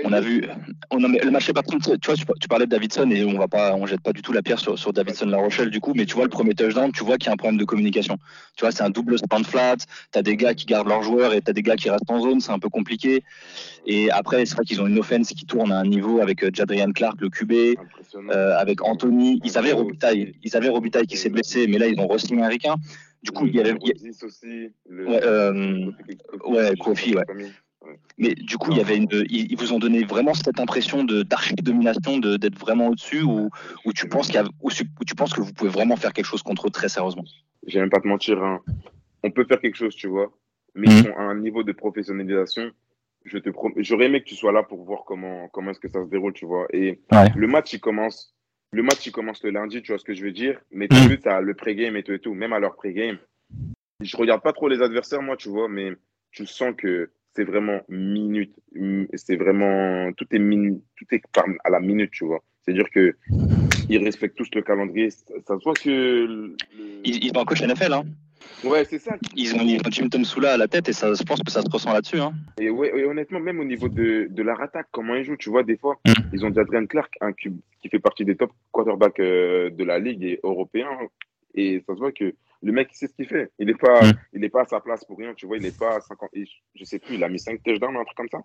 [0.05, 0.45] on a vu,
[0.91, 1.77] on a, le match pas tu
[2.07, 4.43] vois, tu, parlais de Davidson et on va pas, on jette pas du tout la
[4.43, 7.05] pierre sur, sur Davidson La Rochelle du coup, mais tu vois le premier touchdown, tu
[7.05, 8.17] vois qu'il y a un problème de communication.
[8.57, 9.77] Tu vois, c'est un double stand flat,
[10.13, 12.11] tu as des gars qui gardent leurs joueurs et tu as des gars qui restent
[12.11, 13.25] en zone, c'est un peu compliqué.
[13.87, 16.51] Et après, c'est vrai qu'ils ont une offense qui tourne à un niveau avec euh,
[16.53, 17.53] Jadrian Clark, le QB,
[18.31, 19.41] euh, avec Anthony.
[19.45, 22.49] Ils avaient Robitaille, ils avaient Robitaille qui s'est blessé, mais là ils ont re-signé un
[22.49, 22.77] ricain.
[23.25, 23.75] Du coup, il y avait.
[24.91, 25.91] ouais, euh,
[26.45, 27.25] ouais, Kofi, ouais.
[28.19, 31.23] Mais du coup, il y avait une, ils vous ont donné vraiment cette impression de
[31.23, 33.51] d'archi-domination, d'être vraiment au-dessus, ou,
[33.85, 34.43] ou, tu penses qu'il
[35.07, 37.25] tu penses que vous pouvez vraiment faire quelque chose contre eux très sérieusement?
[37.67, 38.61] Je vais même pas te mentir, hein.
[39.23, 40.33] on peut faire quelque chose, tu vois,
[40.75, 41.05] mais ils mhm.
[41.05, 42.71] sont à un niveau de professionnalisation.
[43.25, 46.05] Je te j'aurais aimé que tu sois là pour voir comment comment est-ce que ça
[46.05, 46.67] se déroule, tu vois.
[46.73, 47.01] Et
[47.37, 48.35] le match, il commence,
[48.73, 50.61] le match, il commence le lundi, tu vois ce que je veux dire?
[50.73, 51.29] Mais tu mmh.
[51.29, 53.19] as le pré-game et tout et tout, même à leur pré-game.
[54.01, 55.93] Je regarde pas trop les adversaires, moi, tu vois, mais
[56.33, 58.55] tu sens que c'est vraiment minute.
[59.15, 60.13] C'est vraiment.
[60.13, 61.23] Tout est, tout est
[61.65, 62.43] à la minute, tu vois.
[62.63, 63.17] C'est-à-dire que
[63.89, 65.11] ils respectent tous le calendrier.
[65.11, 66.55] Ça, se voit que.
[67.05, 68.05] Ils, ont un coach NFL, hein
[68.65, 69.17] Ouais, c'est ça.
[69.37, 71.51] Ils ont, ils ont Jim Tom Soula à la tête et ça, je pense que
[71.51, 72.19] ça se ressent là-dessus.
[72.19, 72.33] Hein.
[72.61, 75.51] Et, ouais, et honnêtement, même au niveau de, de leur attaque, comment ils jouent, tu
[75.51, 76.13] vois, des fois, Mm.
[76.33, 77.51] ils ont Adrian Clark, un qui,
[77.81, 80.89] qui fait partie des top quarterbacks euh, de la ligue et européen.
[81.55, 83.51] Et ça se voit que le mec, il sait ce qu'il fait.
[83.59, 84.13] Il n'est pas, Mm.
[84.35, 85.57] il est pas à sa place pour rien, tu vois.
[85.57, 86.31] Il n'est pas à 50.
[86.33, 88.39] et je- je sais plus, il a mis 5 touchdowns, un truc comme ça.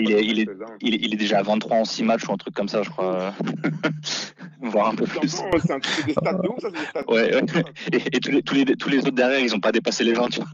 [0.00, 0.46] Il est- il est-.
[0.80, 2.82] Il, est- il est déjà à 23 en 6 matchs ou un truc comme ça,
[2.82, 3.32] je crois.
[4.60, 5.18] Voire un peu plus.
[5.40, 7.54] Non, c'est un- c'est des stats de ouf, ça, c'est des stats de Ouais, ouf.
[7.54, 7.62] ouais.
[7.92, 10.12] Et, et tous, les, tous, les, tous les autres derrière, ils n'ont pas dépassé les
[10.12, 10.48] 20, tu vois.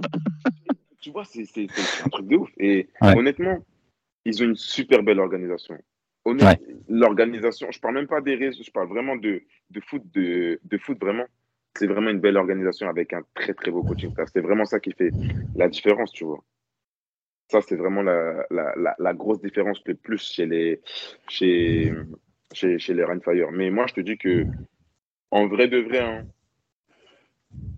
[1.00, 1.42] Tu vois, c'est
[2.04, 2.50] un truc de ouf.
[2.58, 3.16] Et Ouais.
[3.16, 3.58] honnêtement,
[4.24, 5.76] ils ont une super belle organisation.
[6.24, 6.54] Honnêtement,
[6.88, 10.78] L'organisation, je parle même pas des réseaux, je parle vraiment de, de foot, de, de
[10.78, 11.24] foot vraiment.
[11.78, 14.30] C'est vraiment une belle organisation avec un très très beau coaching staff.
[14.32, 15.10] C'est vraiment ça qui fait
[15.54, 16.42] la différence, tu vois.
[17.48, 20.80] Ça, c'est vraiment la, la, la, la grosse différence le plus chez les,
[21.28, 21.92] chez,
[22.52, 23.52] chez, chez les Rainfire.
[23.52, 24.44] Mais moi, je te dis que,
[25.30, 26.26] en vrai de vrai, hein,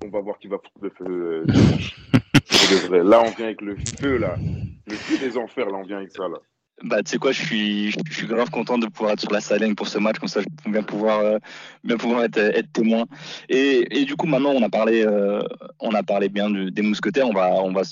[0.05, 3.05] on va voir qui va foutre le feu euh, de vrai.
[3.05, 4.37] Là, on vient avec le feu, là.
[4.87, 6.39] Le feu des enfers, là, on vient avec ça, là.
[6.85, 9.41] Bah, tu sais quoi, je suis, je suis grave content de pouvoir être sur la
[9.41, 11.39] sideline pour ce match, comme ça je vais bien pouvoir, euh,
[11.83, 13.05] bien pouvoir être, être témoin.
[13.49, 15.43] Et, et du coup, maintenant, on a parlé, euh,
[15.81, 17.83] on a parlé bien du- des mousquetaires, on va, on va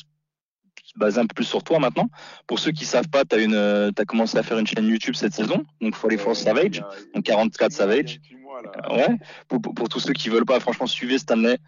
[0.96, 2.08] baser un peu plus sur toi maintenant.
[2.46, 5.14] Pour ceux qui savent pas, tu as, une, euh, commencé à faire une chaîne YouTube
[5.14, 6.82] cette saison, donc 44 Savage,
[7.14, 8.20] donc 44 Savage.
[8.90, 9.08] Ouais,
[9.48, 11.58] pour, pour, pour tous ceux qui veulent pas, franchement, suivez Stanley.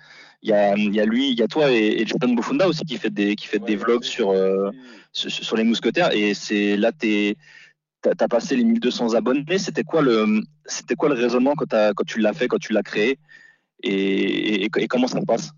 [0.42, 2.68] Il y a, il y a lui, il y a toi et, et Jordan Bofunda
[2.68, 4.70] aussi qui fait des, qui fait des vlogs sur, euh,
[5.12, 10.00] sur, sur les mousquetaires et c'est là t'as as passé les 1200 abonnés c'était quoi
[10.00, 11.66] le c'était quoi le raisonnement quand,
[12.06, 13.18] tu l'as fait quand tu l'as créé?
[13.82, 15.50] Et, et, et comment ça se passe?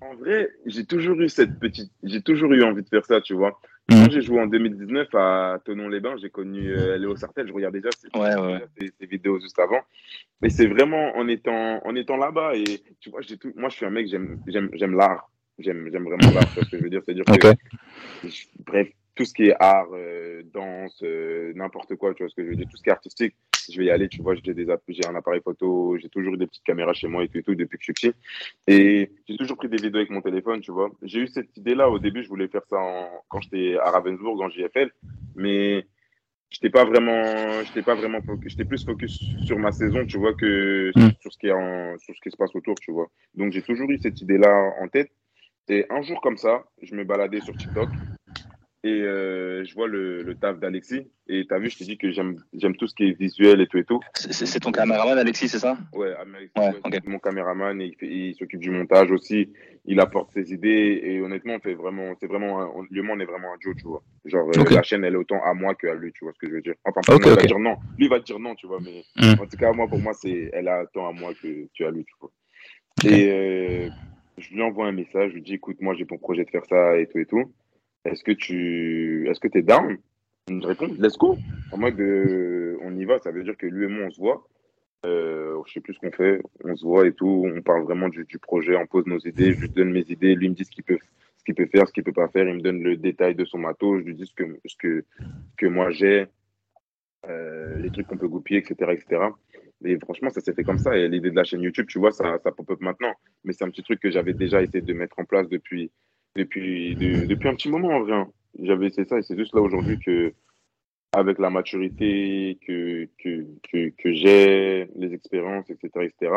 [0.00, 3.34] En vrai, j'ai toujours eu cette petite, j'ai toujours eu envie de faire ça, tu
[3.34, 3.60] vois.
[3.90, 4.04] Mhm.
[4.04, 7.48] Quand j'ai joué en 2019 à Tonon-les-Bains, j'ai connu euh, Léo Sartel.
[7.48, 8.64] Je regardais déjà ses, Ouais, ouais.
[8.78, 9.80] ses- ses vidéos juste avant.
[10.40, 12.64] Mais c'est vraiment en étant, en étant là-bas et
[13.00, 15.30] tu vois, tout, moi je suis un mec, j'aime, j'aime, j'aime l'art.
[15.58, 16.46] J'aime, j'aime vraiment l'art.
[16.48, 17.40] Tu vois ce que je veux dire, c'est-à-dire Ok.
[17.40, 18.28] que,
[18.64, 22.44] bref, tout ce qui est art, euh, danse, euh, n'importe quoi, tu vois ce que
[22.44, 23.34] je veux dire, tout ce qui est artistique,
[23.72, 26.36] je vais y aller, tu vois, j'ai des j'ai un appareil photo, j'ai toujours eu
[26.36, 28.12] des petites caméras chez moi et tout, et tout depuis que je suis petit.
[28.66, 30.90] Et j'ai toujours pris des vidéos avec mon téléphone, tu vois.
[31.02, 34.40] J'ai eu cette idée-là au début, je voulais faire ça en- quand j'étais à Ravensburg
[34.40, 34.90] en JFL,
[35.34, 35.86] mais
[36.50, 40.92] j'étais pas vraiment, j'étais pas vraiment j'étais plus focus sur ma saison, tu vois, que
[40.96, 41.08] Mm.
[41.20, 43.08] sur ce qui est en, sur ce qui se passe autour, tu vois.
[43.34, 45.10] Donc j'ai toujours eu cette idée-là en tête.
[45.68, 47.90] Et un jour comme ça, je me baladais sur TikTok
[48.84, 51.10] et euh, je vois le, le taf d'Alexis.
[51.26, 53.60] Et tu as vu, je t'ai dit que j'aime j'aime tout ce qui est visuel
[53.60, 54.00] et tout et tout.
[54.14, 55.76] c'est ton caméraman Alexis c'est ça?
[55.92, 59.52] Ouais, Alexis, Ouais, mon caméraman, et il, s'occupe du montage aussi.
[59.84, 63.20] Il apporte ses idées et honnêtement, on fait vraiment, c'est vraiment, un- on, moi, on
[63.20, 64.02] est vraiment un duo, tu vois.
[64.24, 66.48] Genre, euh, la chaîne, elle est autant à moi qu'à lui, tu vois ce que
[66.48, 66.74] je veux dire.
[66.84, 67.76] Enfin, pour Ok, moi, il va dire non.
[67.96, 69.40] Lui, il va dire non, tu vois, mais Mm.
[69.40, 71.90] en tout cas, moi, pour moi, c'est, elle a autant à moi que tu as
[71.90, 72.30] lui, tu vois.
[73.04, 73.90] Et euh,
[74.36, 76.66] je lui envoie un message, je lui dis, écoute, moi, j'ai pour projet de faire
[76.66, 77.54] ça et tout et tout.
[78.08, 79.98] Est-ce que tu, est-ce que t'es down?
[80.48, 81.36] Il me répond, let's go.
[81.72, 84.20] En mode, euh, on y va, ça veut dire que lui et moi, on se
[84.20, 84.48] voit.
[85.06, 88.08] Euh, je sais plus ce qu'on fait, on se voit et tout, on parle vraiment
[88.08, 90.64] du, du projet, on pose nos idées, je lui donne mes idées, lui me dit
[90.64, 90.98] ce qu'il peut,
[91.36, 93.44] ce qu'il peut faire, ce qu'il peut pas faire, il me donne le détail de
[93.44, 95.04] son matos, je lui dis ce que, ce que,
[95.56, 96.26] que moi j'ai,
[97.28, 99.22] euh, les trucs qu'on peut goupiller, etc., etc.
[99.84, 100.96] Et franchement, ça s'est fait comme ça.
[100.96, 103.12] Et l'idée de la chaîne YouTube, tu vois, ça, ça pop up maintenant.
[103.44, 105.90] Mais c'est un petit truc que j'avais déjà essayé de mettre en place depuis,
[106.36, 108.24] depuis, de- depuis un petit moment en vrai.
[108.60, 110.32] J'avais essayé ça et c'est juste là aujourd'hui que,
[111.12, 116.32] avec la maturité que, que, que, que j'ai, les expériences, etc., etc.,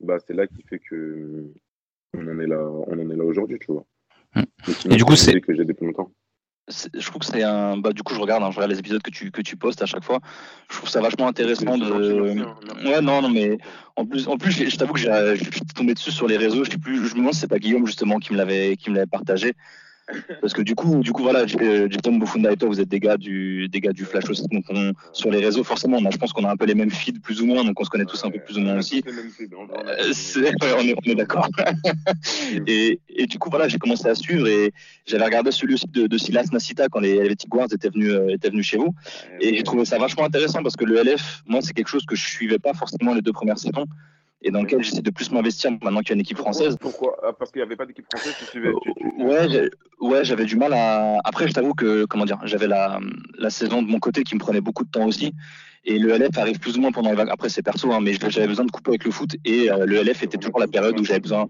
[0.00, 1.52] bah, c'est là qui fait que
[2.14, 3.84] on en est là, on en est là aujourd'hui, tu vois.
[4.34, 6.10] Mais sinon, Et du coup, c'est que j'ai depuis longtemps.
[6.68, 9.02] Je trouve que c'est un bah du coup je regarde hein, je regarde les épisodes
[9.02, 10.20] que tu que tu postes à chaque fois
[10.70, 12.56] je trouve ça vachement intéressant de hein.
[12.84, 13.58] Ouais non non mais
[13.96, 16.36] en plus en plus je, je t'avoue que j'ai je suis tombé dessus sur les
[16.36, 18.76] réseaux je sais plus je me demande si c'est pas Guillaume justement qui me l'avait
[18.76, 19.54] qui me l'avait partagé
[20.40, 23.00] parce que du coup du coup voilà euh, Jason Bofunda et toi vous êtes des
[23.00, 26.10] gars du des gars du Flash aussi donc on- sur les réseaux forcément on a,
[26.10, 27.90] je pense qu'on a un peu les mêmes feeds plus ou moins donc on se
[27.90, 29.02] connaît tous un peu plus ou moins aussi
[30.76, 31.48] on est, on est d'accord.
[32.66, 34.72] et, et du coup, voilà, j'ai commencé à suivre et
[35.06, 38.28] j'avais regardé celui aussi de, de Silas Nasita quand les, les Tigouars étaient venus, euh,
[38.28, 38.94] étaient venus chez vous.
[39.40, 42.16] Et j'ai trouvé ça vachement intéressant parce que le LF, moi, c'est quelque chose que
[42.16, 43.86] je suivais pas forcément les deux premières saisons
[44.42, 46.76] et dans lequel j'essaie de plus m'investir maintenant qu'il y a une équipe française.
[46.80, 47.16] Pourquoi?
[47.22, 48.72] Ah, Parce qu'il n'y avait pas d'équipe française, tu suivais.
[48.82, 49.68] tu- tu- Ouais,
[50.00, 51.18] ouais, j'avais du mal à.
[51.24, 53.00] Après, je t'avoue que, comment dire, j'avais la,
[53.38, 55.34] la saison de mon côté qui me prenait beaucoup de temps aussi.
[55.84, 57.32] Et le LF arrive plus ou moins pendant les vacances.
[57.34, 59.30] Après, c'est perso, hein, mais j'avais besoin de couper avec le foot.
[59.44, 61.48] Et euh, le LF était toujours la période où j'avais besoin.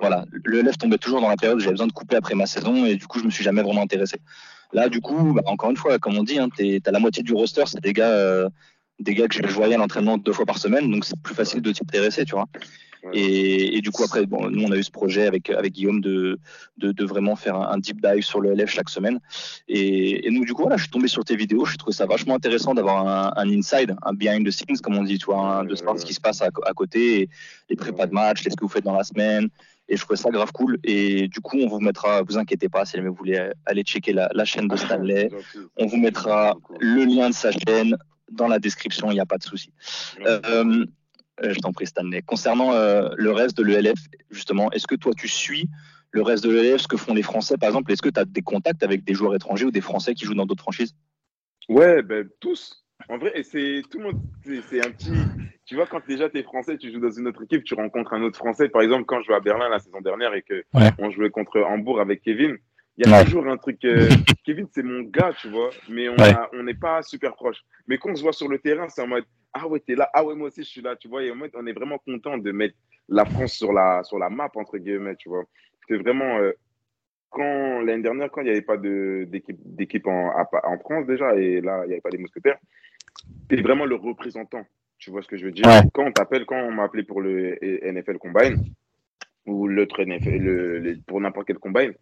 [0.00, 2.46] Voilà, le LF tombait toujours dans la période où j'avais besoin de couper après ma
[2.46, 2.84] saison.
[2.86, 4.18] Et du coup, je me suis jamais vraiment intéressé.
[4.72, 7.22] Là, du coup, bah, encore une fois, comme on dit, hein, t'es- t'as la moitié
[7.22, 8.48] du roster, c'est des gars, euh,
[8.98, 10.90] des gars que je voyais à l'entraînement deux fois par semaine.
[10.90, 12.48] Donc, c'est plus facile de t'y intéresser, tu vois.
[13.12, 16.38] Et, du coup, après, bon, nous, on a eu ce projet avec, avec Guillaume de,
[16.78, 19.20] de, vraiment faire un, deep dive sur le LF chaque semaine.
[19.68, 21.64] Et, et, donc, du coup, voilà, je suis tombé sur tes vidéos.
[21.64, 25.18] Je trouve ça vachement intéressant d'avoir un, inside, un behind the scenes, comme on dit,
[25.18, 27.28] tu vois, de savoir ce qui se passe à, côté,
[27.70, 29.48] les prépas de match, ce que vous faites dans la semaine.
[29.90, 30.78] Et je trouvais ça grave cool.
[30.84, 34.28] Et du coup, on vous mettra, vous inquiétez pas, si vous voulez aller checker la,
[34.34, 35.30] la chaîne de Stanley,
[35.78, 37.96] on vous mettra le lien de sa chaîne
[38.30, 39.72] dans la description, il n'y a pas de souci.
[40.26, 40.40] Euh,
[41.42, 42.22] euh, je t'en prie, Stanley.
[42.22, 43.98] Concernant euh, le reste de l'ELF,
[44.30, 45.68] justement, est-ce que toi, tu suis
[46.10, 48.24] le reste de l'ELF, ce que font les Français, par exemple Est-ce que tu as
[48.24, 50.94] des contacts avec des joueurs étrangers ou des Français qui jouent dans d'autres franchises?
[51.68, 52.84] Ouais, ben, tous.
[53.08, 54.20] En vrai, c'est tout le monde.
[54.68, 55.12] C'est un petit.
[55.66, 58.14] Tu vois, quand déjà tu es français, tu joues dans une autre équipe, tu rencontres
[58.14, 58.70] un autre français.
[58.70, 60.64] Par exemple, quand je jouais à Berlin la saison dernière et que
[60.98, 62.56] on jouait contre Hambourg avec Kevin,
[62.98, 63.84] il y a toujours un truc.
[63.84, 64.08] Euh,
[64.44, 67.58] Kevin, c'est mon gars, tu vois, mais on n'est pas super proche.
[67.86, 70.10] Mais quand on se voit sur le terrain, c'est en mode Ah ouais, t'es là,
[70.12, 71.22] ah ouais, moi aussi je suis là, tu vois.
[71.22, 72.74] Et en mode, on est vraiment content de mettre
[73.08, 75.44] la France sur la, sur la map, entre guillemets, tu vois.
[75.88, 76.38] C'est vraiment.
[76.38, 76.52] Euh,
[77.30, 80.32] quand l'année dernière, quand il n'y avait pas d'équipe en,
[80.64, 82.56] en France déjà, et là, il n'y avait pas des mousquetaires,
[83.48, 84.64] tu es vraiment le représentant.
[84.98, 85.64] Tu vois ce que je veux dire?
[85.92, 88.64] Quand on t'appelle, quand on m'a appelé pour le NFL Combine,
[89.46, 91.92] ou l'autre NFL, le, pour n'importe quel Combine,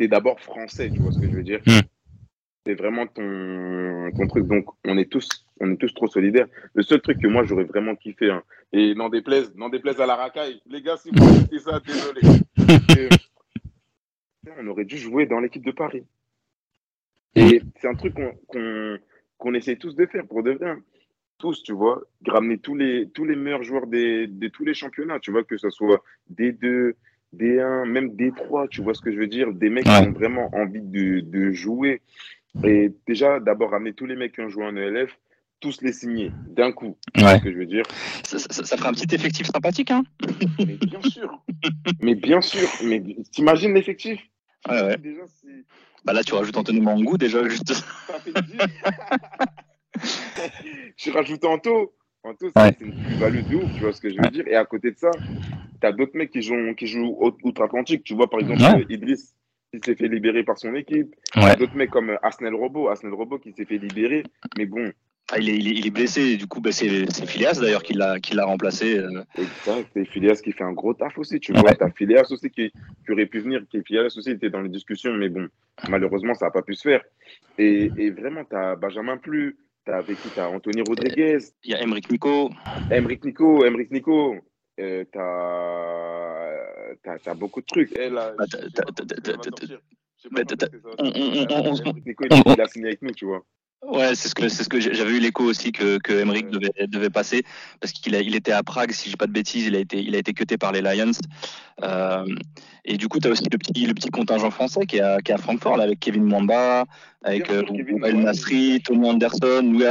[0.00, 1.80] tu es d'abord français, tu vois ce que je veux dire hmm.
[2.66, 4.46] C'est vraiment ton, ton, truc.
[4.46, 5.26] Donc, on est tous,
[5.60, 6.46] on est tous trop solidaires.
[6.74, 8.42] Le seul truc que moi, j'aurais vraiment kiffé, hein,
[8.72, 12.20] et n'en déplaise, n'en déplaise à la racaille, les gars, si vous écoutez ça, désolé.
[14.58, 16.04] on aurait dû jouer dans l'équipe de Paris.
[17.34, 18.98] Et c'est un truc qu'on
[19.38, 20.70] qu'on essaie tous de faire pour de vrai.
[20.70, 20.80] Hein.
[21.38, 25.18] Tous, tu vois, ramener tous les, tous les meilleurs joueurs des, de tous les championnats,
[25.18, 26.92] tu vois, que ce soit D2,
[27.36, 30.50] D1, même D3, tu vois ce que je veux dire, des mecs qui ont vraiment
[30.54, 32.02] envie de, de jouer.
[32.64, 35.16] Et déjà, d'abord, ramener tous les mecs qui ont joué en ELF,
[35.60, 36.96] tous les signer d'un coup.
[37.16, 37.38] Ouais.
[37.38, 37.84] Ce que je veux dire?
[38.24, 40.02] Ça, ça, fera un petit effectif sympathique, hein
[40.58, 41.44] Mais bien sûr.
[42.02, 42.68] mais bien sûr.
[42.84, 44.20] Mais t'imagines l'effectif?
[44.68, 44.96] Ouais, ouais.
[44.98, 45.22] Déjà,
[46.04, 47.84] bah là, tu rajoutes Anthony Mangou déjà juste.
[50.96, 51.94] je rajoute Anto.
[52.22, 54.46] Anto, c'est une plus-value de ouf, tu vois ce que je veux dire?
[54.46, 55.10] Et à côté de ça,
[55.80, 58.04] tu as d'autres mecs qui jouent, qui jouent outre-Atlantique.
[58.04, 59.34] Tu vois, par exemple, Idriss
[59.72, 61.14] qui s'est fait libérer par son équipe.
[61.36, 61.56] Ouais.
[61.56, 64.24] D'autres mecs comme Arsenal Robot, Arsenal Robot qui s'est fait libérer.
[64.58, 64.90] Mais bon.
[65.32, 68.98] Ah, il, est, il, est, blessé, du coup, bah, c'est Filias d'ailleurs qui l'a remplacé.
[68.98, 69.22] Euh.
[69.38, 71.38] Exact, c'est Filias qui fait un gros taf aussi.
[71.38, 72.72] Tu vois, tu as Filias aussi qui,
[73.04, 75.46] qui, aurait pu venir, qui Filias aussi était dans les discussions, mais bon,
[75.88, 77.04] malheureusement, ça n'a pas pu se faire.
[77.58, 79.56] Et, et vraiment, tu as Benjamin Plus,
[79.86, 81.38] tu as avec qui Tu as Anthony Rodriguez.
[81.62, 82.50] Il y a Emric Nico.
[82.90, 84.34] Emric Nico, Emric Nico.
[84.80, 85.18] Euh, tu
[87.28, 87.96] as, beaucoup de trucs.
[87.96, 88.34] Et là,
[92.06, 93.44] Nico, il a signé avec nous, tu vois.
[93.82, 96.86] Ouais, c'est ce que c'est ce que j'avais eu l'écho aussi que que Emeric devait
[96.86, 97.42] devait passer
[97.80, 100.14] parce qu'il il était à Prague si j'ai pas de bêtises il a été il
[100.14, 101.12] a été cuté par les Lions.
[101.82, 102.26] Euh,
[102.84, 105.22] et du coup tu as aussi le petit le petit contingent français qui est à
[105.22, 106.84] qui est à Francfort là avec Kevin Mwamba
[107.24, 107.62] avec euh,
[108.04, 109.86] El Nasri, Tony Anderson, Louis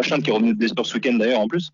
[0.00, 1.72] Hachin qui est revenu de blessure ce week-end d'ailleurs en plus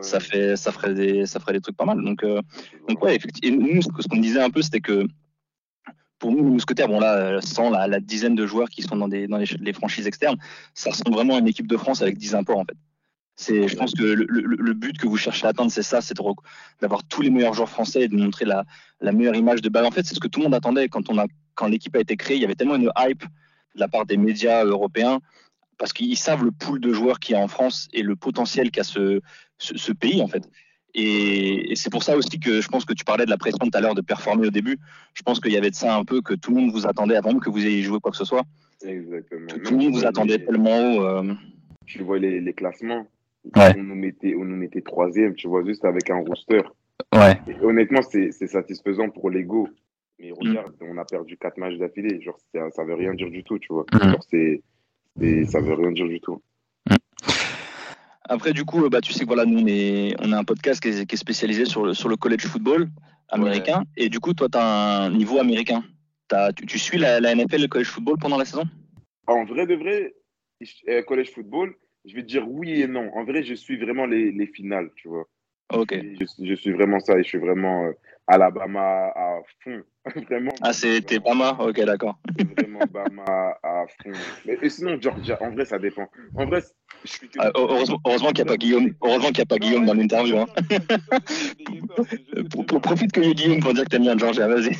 [0.00, 2.40] ça fait ça ferait des ça ferait des trucs pas mal donc euh,
[2.88, 5.06] donc ouais effectivement nous ce qu'on disait un peu c'était que
[6.18, 9.28] pour nous, les mousquetaires, bon là, sans la, dizaine de joueurs qui sont dans, des,
[9.28, 10.36] dans les, franchises externes,
[10.74, 12.76] ça ressemble vraiment à une équipe de France avec 10 imports en fait.
[13.36, 16.18] C'est, je pense que le, but que vous cherchez à atteindre, c'est ça, c'est
[16.80, 18.64] d'avoir tous les meilleurs joueurs français et de montrer la,
[19.12, 19.84] meilleure image de balle.
[19.84, 22.00] En fait, c'est ce que tout le monde attendait quand on a, quand l'équipe a
[22.00, 22.36] été créée.
[22.36, 25.20] Il y avait tellement une hype de la part des médias européens
[25.78, 28.70] parce qu'ils savent le pool de joueurs qu'il y a en France et le potentiel
[28.70, 29.20] qu'a ce,
[29.58, 30.48] ce pays en fait.
[30.94, 33.70] Et, c'est pour ça aussi que je pense que tu parlais de la pression tout
[33.76, 34.78] à l'heure de performer au début.
[35.14, 37.16] Je pense qu'il y avait de ça un peu que tout le monde vous attendait
[37.16, 38.42] avant même que vous ayez joué quoi que ce soit.
[38.84, 39.46] Exactement.
[39.46, 41.04] Tout, le monde vous attendait tellement haut.
[41.04, 41.34] Euh...
[41.86, 43.06] Tu vois les, classements.
[43.54, 46.62] On nous mettait, on nous mettait troisième, tu vois, juste avec un roster.
[47.14, 47.40] Ouais.
[47.62, 49.68] honnêtement, c'est satisfaisant pour l'ego.
[50.18, 52.20] Mais regarde, on a perdu quatre matchs d'affilée.
[52.20, 53.84] Genre, ça, ça veut rien dire du tout, tu vois.
[53.92, 54.10] Mm.
[54.10, 54.62] Genre, c'est,
[55.46, 56.40] ça veut rien dire du tout.
[58.30, 60.82] Après, du coup, bah, tu sais que voilà, nous, on, est, on a un podcast
[60.82, 62.88] qui est, spécialisé sur le, sur le college football
[63.30, 63.84] américain.
[63.96, 65.82] Et du coup, toi, tu as un niveau américain.
[66.30, 68.64] As, tu, suis la, la, NFL, le college football pendant la saison?
[69.26, 70.14] En vrai de vrai,
[70.88, 73.10] euh, college football, je vais te dire oui et non.
[73.14, 75.26] En vrai, je suis vraiment les, les finales, tu vois.
[75.72, 75.98] Ok.
[76.40, 77.92] Je, suis vraiment ça et je suis vraiment euh,
[78.28, 79.82] Alabama à fond.
[80.28, 80.52] vraiment.
[80.60, 81.56] Ah, c'était Bama?
[81.58, 82.20] Ok, d'accord.
[82.56, 83.24] vraiment Bama
[83.62, 84.12] à fond.
[84.44, 86.06] Mais, sinon, Georgia, en vrai, ça dépend.
[86.36, 86.62] En vrai,
[87.04, 89.58] je suis ah, heureusement, heureusement qu'il n'y a pas Guillaume, heureusement qu'il y a pas
[89.58, 90.36] Guillaume dans l'interview.
[90.38, 90.46] Hein.
[92.82, 94.76] profite que y ait Guillaume pour dire que t'aimes bien Georgia, vas-y.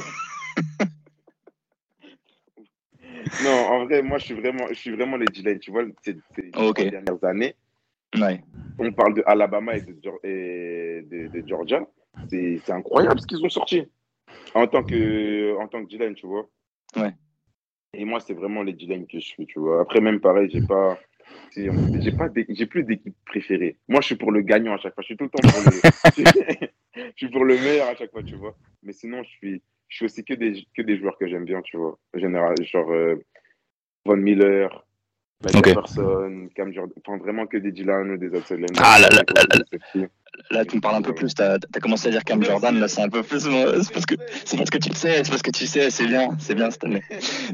[3.45, 6.19] non, en vrai, moi, je suis vraiment, je suis vraiment les d Tu vois, ces,
[6.53, 7.55] dernières années,
[8.15, 8.45] ouais.
[8.79, 11.87] on parle de Alabama et de, et de, de Georgia.
[12.29, 13.85] C'est incroyable ce qu'ils ont sorti.
[14.55, 16.49] En tant que, en tant que D-line, tu vois.
[16.97, 17.13] Ouais.
[17.95, 19.81] Et moi, c'est vraiment les D-line que je suis, tu vois.
[19.81, 20.99] Après, même pareil, j'ai pas.
[21.55, 23.77] J'ai pas j'ai plus d'équipe préférée.
[23.87, 25.03] Moi, je suis pour le gagnant à chaque fois.
[25.03, 26.69] Je suis tout le temps pour le.
[26.95, 28.57] je suis pour le meilleur à chaque fois, tu vois.
[28.83, 31.61] Mais sinon, je suis, je suis aussi que des, que des joueurs que j'aime bien,
[31.63, 31.99] tu vois.
[32.15, 33.17] Général, genre euh,
[34.07, 34.87] Von Miller,
[35.45, 36.93] Michael Person, Cam Jordan.
[37.07, 40.07] Enfin, vraiment que des Dylan ou des outside Ah, là, là, là,
[40.51, 41.33] là, tu me parles un peu plus.
[41.35, 42.79] Tu as, commencé à dire Cam Jordan.
[42.79, 43.41] Là, c'est un peu plus.
[43.41, 44.17] C'est parce, que,
[44.57, 45.23] parce que tu le sais.
[45.23, 45.91] C'est parce que tu sais.
[45.91, 46.31] C'est bien.
[46.41, 47.03] C'est bien cette année.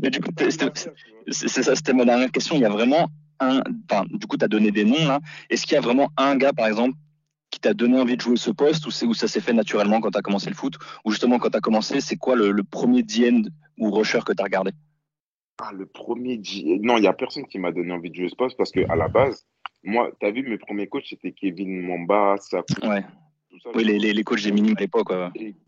[0.02, 0.50] Mais du coup, c'est
[1.60, 1.74] ça.
[1.74, 2.56] C'était ma dernière question.
[2.56, 3.08] Il y a vraiment
[3.40, 3.62] un.
[3.90, 5.20] Enfin, du coup, tu as donné des noms là.
[5.50, 6.96] Est-ce qu'il y a vraiment un gars, par exemple,
[7.50, 10.00] qui t'a donné envie de jouer ce poste ou c'est où ça s'est fait naturellement
[10.00, 10.74] quand tu as commencé le foot?
[11.04, 13.42] Ou justement quand tu as commencé c'est quoi le, premier D-end
[13.78, 14.72] ou rusher que tu as regardé?
[15.58, 16.40] Ah, le premier
[16.82, 18.80] non il n'y a personne qui m'a donné envie de jouer ce poste parce que
[18.90, 19.46] à la base
[19.82, 23.04] moi tu as vu mes premiers coachs c'était Kevin Momba ça, ouais.
[23.74, 25.12] oui les, les, coachs des minimes à l'époque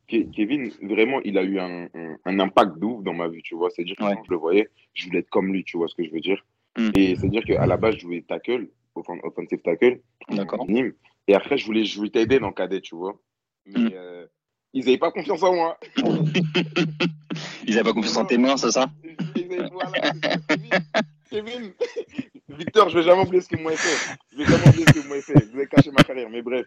[0.09, 1.89] Kevin vraiment il a eu un,
[2.25, 4.37] un, impact de dans ma vie tu vois c'est à dire que quand je le
[4.37, 6.45] voyais je voulais être comme lui tu vois ce que je veux dire
[6.77, 6.91] hmm.
[6.95, 10.67] et c'est à dire qu'à la base je jouais tackle offensive tackle d'accord
[11.29, 13.21] et après, je voulais jouer t'aider dans cadet, tu vois.
[13.67, 13.91] Mais mm.
[13.95, 14.27] euh,
[14.77, 15.79] ils n'avaient pas confiance en moi.
[17.67, 18.91] ils n'avaient pas confiance en tes mains, c'est ça?
[21.31, 21.73] Kevin,
[22.51, 24.17] Victor, je ne vais jamais oublier ce que moi j'ai fait.
[24.33, 25.47] Je vais jamais oublier ce que moi j'ai fait.
[25.51, 26.67] Vous avez caché ma carrière, mais bref.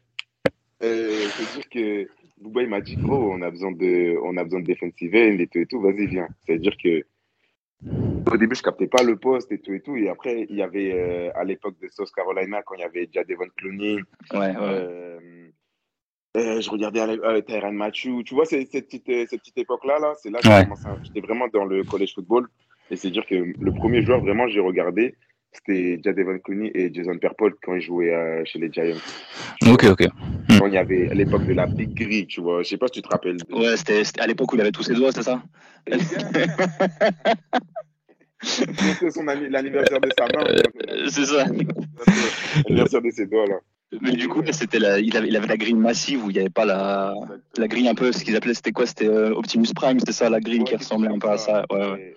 [0.82, 2.10] Euh, je veux dire que
[2.42, 5.38] Bouba, il m'a dit, gros, on a besoin de, on a besoin de defensive end
[5.38, 6.28] et tout et tout, vas-y, viens.
[6.48, 7.06] C'est-à-dire que
[7.86, 9.96] au début, je captais pas le poste et tout et tout.
[9.96, 13.06] Et après, il y avait, euh, à l'époque de South Carolina, quand il y avait
[13.06, 13.98] déjà Devon Clooney.
[14.34, 15.20] Ouais, euh,
[16.38, 18.24] euh, je regardais euh, Tyrann Matthew.
[18.26, 20.50] Tu vois, cette petite, cette petite époque-là, là, c'est là que
[21.04, 22.48] j'étais vraiment dans le college football.
[22.92, 25.16] Et c'est dire que le premier joueur, vraiment, j'ai regardé,
[25.52, 28.98] c'était Jadevon Clooney et Jason Perpol quand ils jouaient chez les Giants.
[29.68, 30.08] Ok, ok.
[30.58, 32.64] Quand il y avait à l'époque de la Big Grille, tu vois.
[32.64, 33.38] Je sais pas si tu te rappelles.
[33.52, 35.42] Ouais, c'était à l'époque où il avait tous ses doigts, c'est ça?
[38.42, 40.46] C'était son l'anniversaire de sa main.
[40.48, 40.62] Euh,
[41.10, 41.46] c'est ça.
[42.68, 43.60] L'anniversaire de ses doigts, là.
[44.02, 46.50] Mais du coup, c'était il, avait, il avait la grille massive où il n'y avait
[46.50, 47.16] pas la,
[47.58, 48.86] la grille un peu, ce qu'ils appelaient, c'était quoi?
[48.86, 51.66] C'était euh, Optimus Prime, c'était ça, la grille qui ressemblait un peu à ça.
[51.72, 52.16] Ouais, ouais.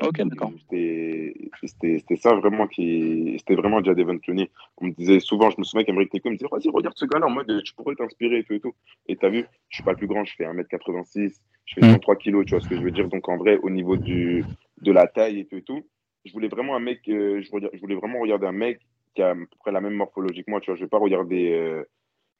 [0.00, 0.50] Ok, d'accord.
[0.70, 3.36] C'était ça vraiment qui.
[3.38, 4.50] C'était vraiment déjà Devon Clooney.
[4.78, 7.26] On me disait souvent, je me souviens qu'Emeric Nico me disait Vas-y, regarde ce gars-là
[7.26, 8.74] en mode tu pourrais t'inspirer et tout et tout.
[9.06, 11.34] Et t'as vu, je suis pas le plus grand, je fais 1m86,
[11.66, 13.08] je fais 103 kg, tu vois ce que je veux dire?
[13.08, 14.44] Donc en vrai, au niveau du,
[14.80, 15.86] de la taille et tout et tout,
[16.24, 18.80] je voulais vraiment un mec, euh, je, je, voulais vraiment regarder un mec
[19.14, 20.76] qui a à peu près la même morphologie que moi, tu vois.
[20.76, 21.52] Je vais pas regarder.
[21.52, 21.84] Euh,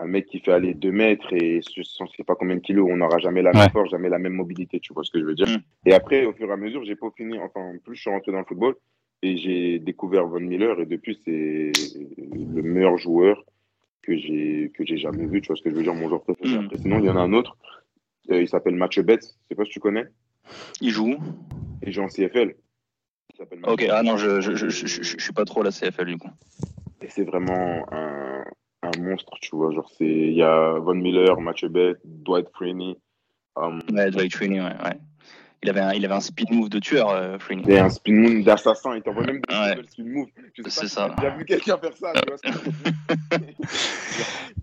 [0.02, 2.88] un mec qui fait aller 2 mètres et je ne sais pas combien de kilos,
[2.90, 5.24] on n'aura jamais la même force, jamais la même mobilité, tu vois ce que je
[5.24, 5.48] veux dire?
[5.48, 5.88] Mm.
[5.88, 8.38] Et après, au fur et à mesure, j'ai peaufiné, enfin, plus je suis rentré dans
[8.38, 8.74] le football
[9.22, 11.72] et j'ai découvert Von Miller et depuis, c'est
[12.18, 13.44] le meilleur joueur
[14.02, 16.22] que j'ai que j'ai jamais vu, tu vois ce que je veux dire, mon joueur
[16.22, 16.58] préféré.
[16.58, 16.70] Mm.
[16.78, 17.56] sinon, il y en a un autre,
[18.30, 20.06] euh, il s'appelle Match Betts, je sais pas si tu connais.
[20.80, 21.16] Il joue
[21.86, 22.56] Il joue en CFL.
[23.64, 26.30] Ok, ah non, je, je, je, je, suis pas trop la CFL du coup.
[27.00, 28.44] Et c'est vraiment un,
[28.82, 29.72] un monstre, tu vois.
[29.72, 32.96] Genre, c'est, il y a Von Miller, Mathieu Beck, Dwight Freeney.
[33.56, 34.98] Um, ouais, Dwight Freeney, ouais, ouais.
[35.64, 37.62] Il avait un, il avait un speed move de tueur, euh, Freeney.
[37.68, 38.96] Et un speed move d'assassin.
[38.96, 39.82] Il t'envoie même des ouais.
[39.90, 40.28] speed move.
[40.66, 41.14] C'est ça.
[41.20, 43.38] J'ai vu quelqu'un faire ça, tu vois.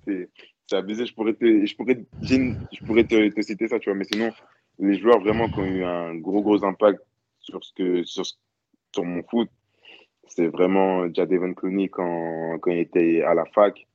[0.05, 0.29] c'est,
[0.67, 1.05] c'est abusé.
[1.05, 3.97] Je pourrais, te, je pourrais, je pourrais te, te, citer ça, tu vois.
[3.97, 4.31] Mais sinon,
[4.77, 6.99] les joueurs vraiment qui ont eu un gros, gros impact
[7.39, 8.25] sur, ce que, sur,
[8.93, 9.49] sur mon foot,
[10.27, 13.87] c'est vraiment Jadevon Clooney quand, quand il était à la fac.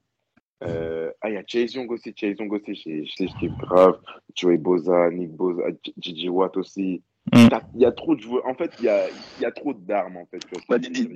[0.62, 2.14] Euh, ah, il y a Chase Young aussi.
[2.16, 3.98] Chase Young aussi, je sais est grave.
[4.34, 5.64] Joey Boza, Nick Boza,
[5.98, 7.02] Gigi Watt aussi.
[7.32, 7.48] Mm.
[7.74, 8.46] Il y a trop de joueurs.
[8.46, 9.06] En fait, il y a,
[9.40, 10.16] y a, trop d'armes.
[10.16, 11.08] En fait, bah, disons,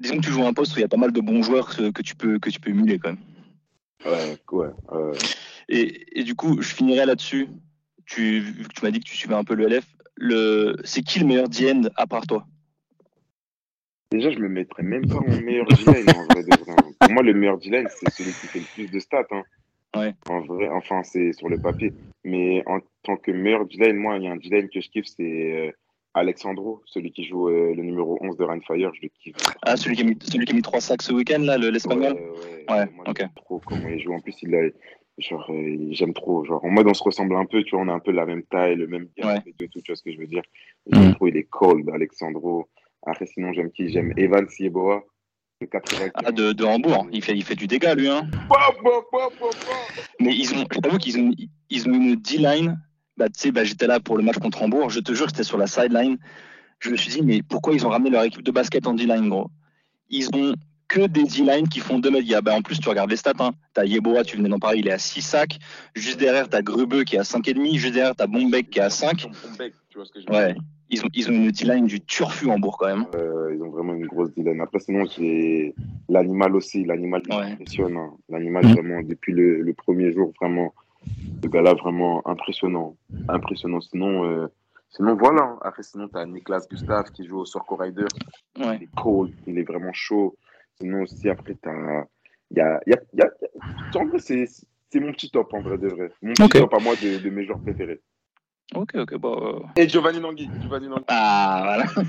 [0.00, 1.74] disons, que tu joues un poste où il y a pas mal de bons joueurs
[1.74, 3.18] que, que, tu, peux, que tu peux émuler quand même.
[4.04, 5.12] Ouais, ouais.
[5.68, 7.48] Et, et, du coup, je finirai là-dessus.
[8.06, 8.44] Tu,
[8.74, 9.86] tu m'as dit que tu suivais un peu le LF.
[10.16, 10.76] Le...
[10.84, 12.46] C'est qui le meilleur D-end à part toi?
[14.14, 16.44] Déjà, je me mettrais même pas en meilleur D-line en vrai.
[17.00, 19.26] Pour moi, le meilleur D-line, c'est celui qui fait le plus de stats.
[19.32, 19.42] Hein.
[19.96, 20.14] Ouais.
[20.28, 21.92] En vrai, enfin, c'est sur le papier.
[22.22, 25.06] Mais en tant que meilleur D-line, moi, il y a un D-line que je kiffe,
[25.06, 25.22] c'est
[25.66, 25.72] euh,
[26.14, 28.92] Alexandro, celui qui joue euh, le numéro 11 de Fire.
[28.94, 29.34] Je le kiffe.
[29.62, 32.12] Ah, celui qui a mis, celui qui a mis 3 sacs ce week-end, là, l'espagnol?
[32.12, 33.24] Ouais, ouais, moi, ok.
[33.34, 34.12] trop comment il joue.
[34.12, 34.68] En plus, il a.
[35.18, 36.44] Genre, euh, j'aime trop.
[36.44, 38.26] Genre, en mode, on se ressemble un peu, tu vois, on a un peu la
[38.26, 39.38] même taille, le même ouais.
[39.58, 40.42] et tout, tu vois ce que je veux dire?
[40.86, 41.14] J'aime mm.
[41.14, 42.68] trop, il est cold, Alexandro.
[43.06, 43.88] Après, sinon, j'aime qui?
[43.90, 45.02] J'aime Evan Sieboa.
[45.60, 45.68] De,
[46.14, 47.06] ah, de, de Hambourg.
[47.12, 48.08] Il fait, il fait du dégât, lui.
[48.08, 48.28] Hein.
[50.20, 51.30] Mais ils ont, je qu'ils ont,
[51.70, 52.78] ils ont une D-line.
[53.16, 54.90] Bah, tu sais, bah, j'étais là pour le match contre Hambourg.
[54.90, 56.18] Je te jure, j'étais sur la sideline.
[56.80, 59.28] Je me suis dit, mais pourquoi ils ont ramené leur équipe de basket en D-line,
[59.28, 59.50] gros?
[60.10, 60.54] Ils ont
[60.88, 62.42] que des D-line qui font 2 mètres.
[62.42, 63.32] Ben, en plus, tu regardes les stats.
[63.38, 63.52] Hein.
[63.74, 65.58] Tu as Yeboah, tu venais d'en parler, il est à 6 sacs.
[65.94, 67.78] Juste derrière, tu as Grubeux qui est à 5,5.
[67.78, 69.26] Juste derrière, tu as Bombek qui est à 5.
[70.28, 70.56] Ouais.
[70.90, 73.06] Ils ont, ils ont une D-line du turfu en bourg quand même.
[73.14, 74.60] Euh, ils ont vraiment une grosse D-line.
[74.60, 75.74] Après, sinon, j'ai
[76.08, 76.84] l'animal aussi.
[76.84, 77.52] L'animal ouais.
[77.52, 78.18] impressionnant.
[78.28, 80.74] L'animal, vraiment, depuis le, le, premier jour, vraiment,
[81.42, 82.96] le gars-là, vraiment impressionnant.
[83.28, 83.80] Impressionnant.
[83.80, 84.46] Sinon, euh,
[84.90, 85.56] sinon voilà.
[85.62, 88.06] Après, sinon, tu as Niklas Gustave qui joue au Sorco Rider.
[88.58, 88.76] Ouais.
[88.76, 90.36] Il est cold, il est vraiment chaud.
[90.78, 92.06] Sinon, aussi, après, tu as.
[92.50, 93.98] Il y a, y a, y a...
[93.98, 94.46] En vrai, c'est
[95.00, 96.10] mon petit top, en vrai de vrai.
[96.22, 98.00] Mon petit top à moi de, de mes joueurs préférés.
[98.74, 99.60] Ok, ok, bon.
[99.76, 100.48] euh, Et Giovanni Nangui.
[100.62, 101.04] Giovanni Nangui.
[101.08, 101.84] Ah, voilà.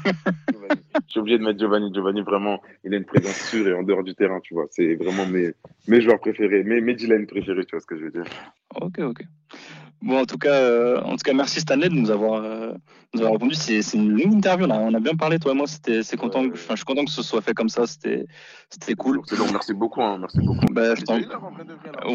[1.08, 1.94] Je suis obligé de mettre Giovanni.
[1.94, 4.66] Giovanni, vraiment, il a une présence sûre et en dehors du terrain, tu vois.
[4.72, 5.52] C'est vraiment mes,
[5.88, 8.24] mes joueurs préférés, mes, mes D-line préférés, tu vois ce que je veux dire.
[8.82, 9.22] Ok, ok.
[10.02, 12.74] Bon, en tout cas, euh, en tout cas, merci Stanley de nous avoir, euh,
[13.14, 13.56] nous avoir répondu.
[13.56, 14.76] C'est une longue interview là.
[14.80, 15.66] On a bien parlé toi et moi.
[15.68, 16.42] C'était, c'est content.
[16.44, 16.50] Ouais.
[16.52, 17.88] que- je suis content que ce soit fait comme ça.
[17.88, 18.28] C'était,
[18.70, 19.22] c'était cool.
[19.26, 20.66] C'est long, merci beaucoup, hein, merci beaucoup.
[20.72, 21.26] Bah, vrai.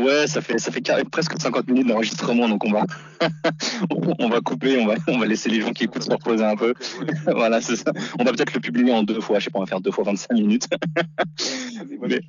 [0.01, 2.85] Ouais, ça fait, ça fait carré- presque 50 minutes d'enregistrement, donc on va,
[4.21, 6.57] on- va couper, on va, on va laisser les gens qui écoutent se reposer un
[6.57, 6.75] peu.
[7.27, 7.93] Voilà, c'est ça.
[8.19, 9.39] On va peut-être le publier en deux fois.
[9.41, 10.69] Je sais pas, on va faire deux fois 25 minutes.
[12.01, 12.21] Mais-.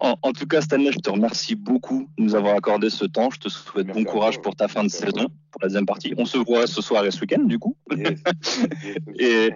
[0.00, 3.30] En, en tout cas, Stanley, je te remercie beaucoup de nous avoir accordé ce temps.
[3.30, 4.42] Je te souhaite Merci bon courage toi.
[4.42, 6.14] pour ta fin de saison, pour la deuxième partie.
[6.16, 7.76] On se voit ce soir et ce week-end, du coup.
[7.96, 8.22] Yes,
[9.18, 9.50] Et- yes.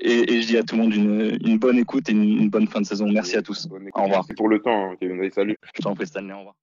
[0.00, 2.50] Et, et je dis à tout le monde une, une bonne écoute et une, une
[2.50, 3.08] bonne fin de saison.
[3.10, 3.66] Merci à tous.
[3.70, 4.20] Au revoir.
[4.20, 5.28] Merci pour le temps, hein, Kevin.
[5.30, 5.56] Salut.
[5.74, 6.32] Je t'en prie, Stanley.
[6.32, 6.54] Au revoir.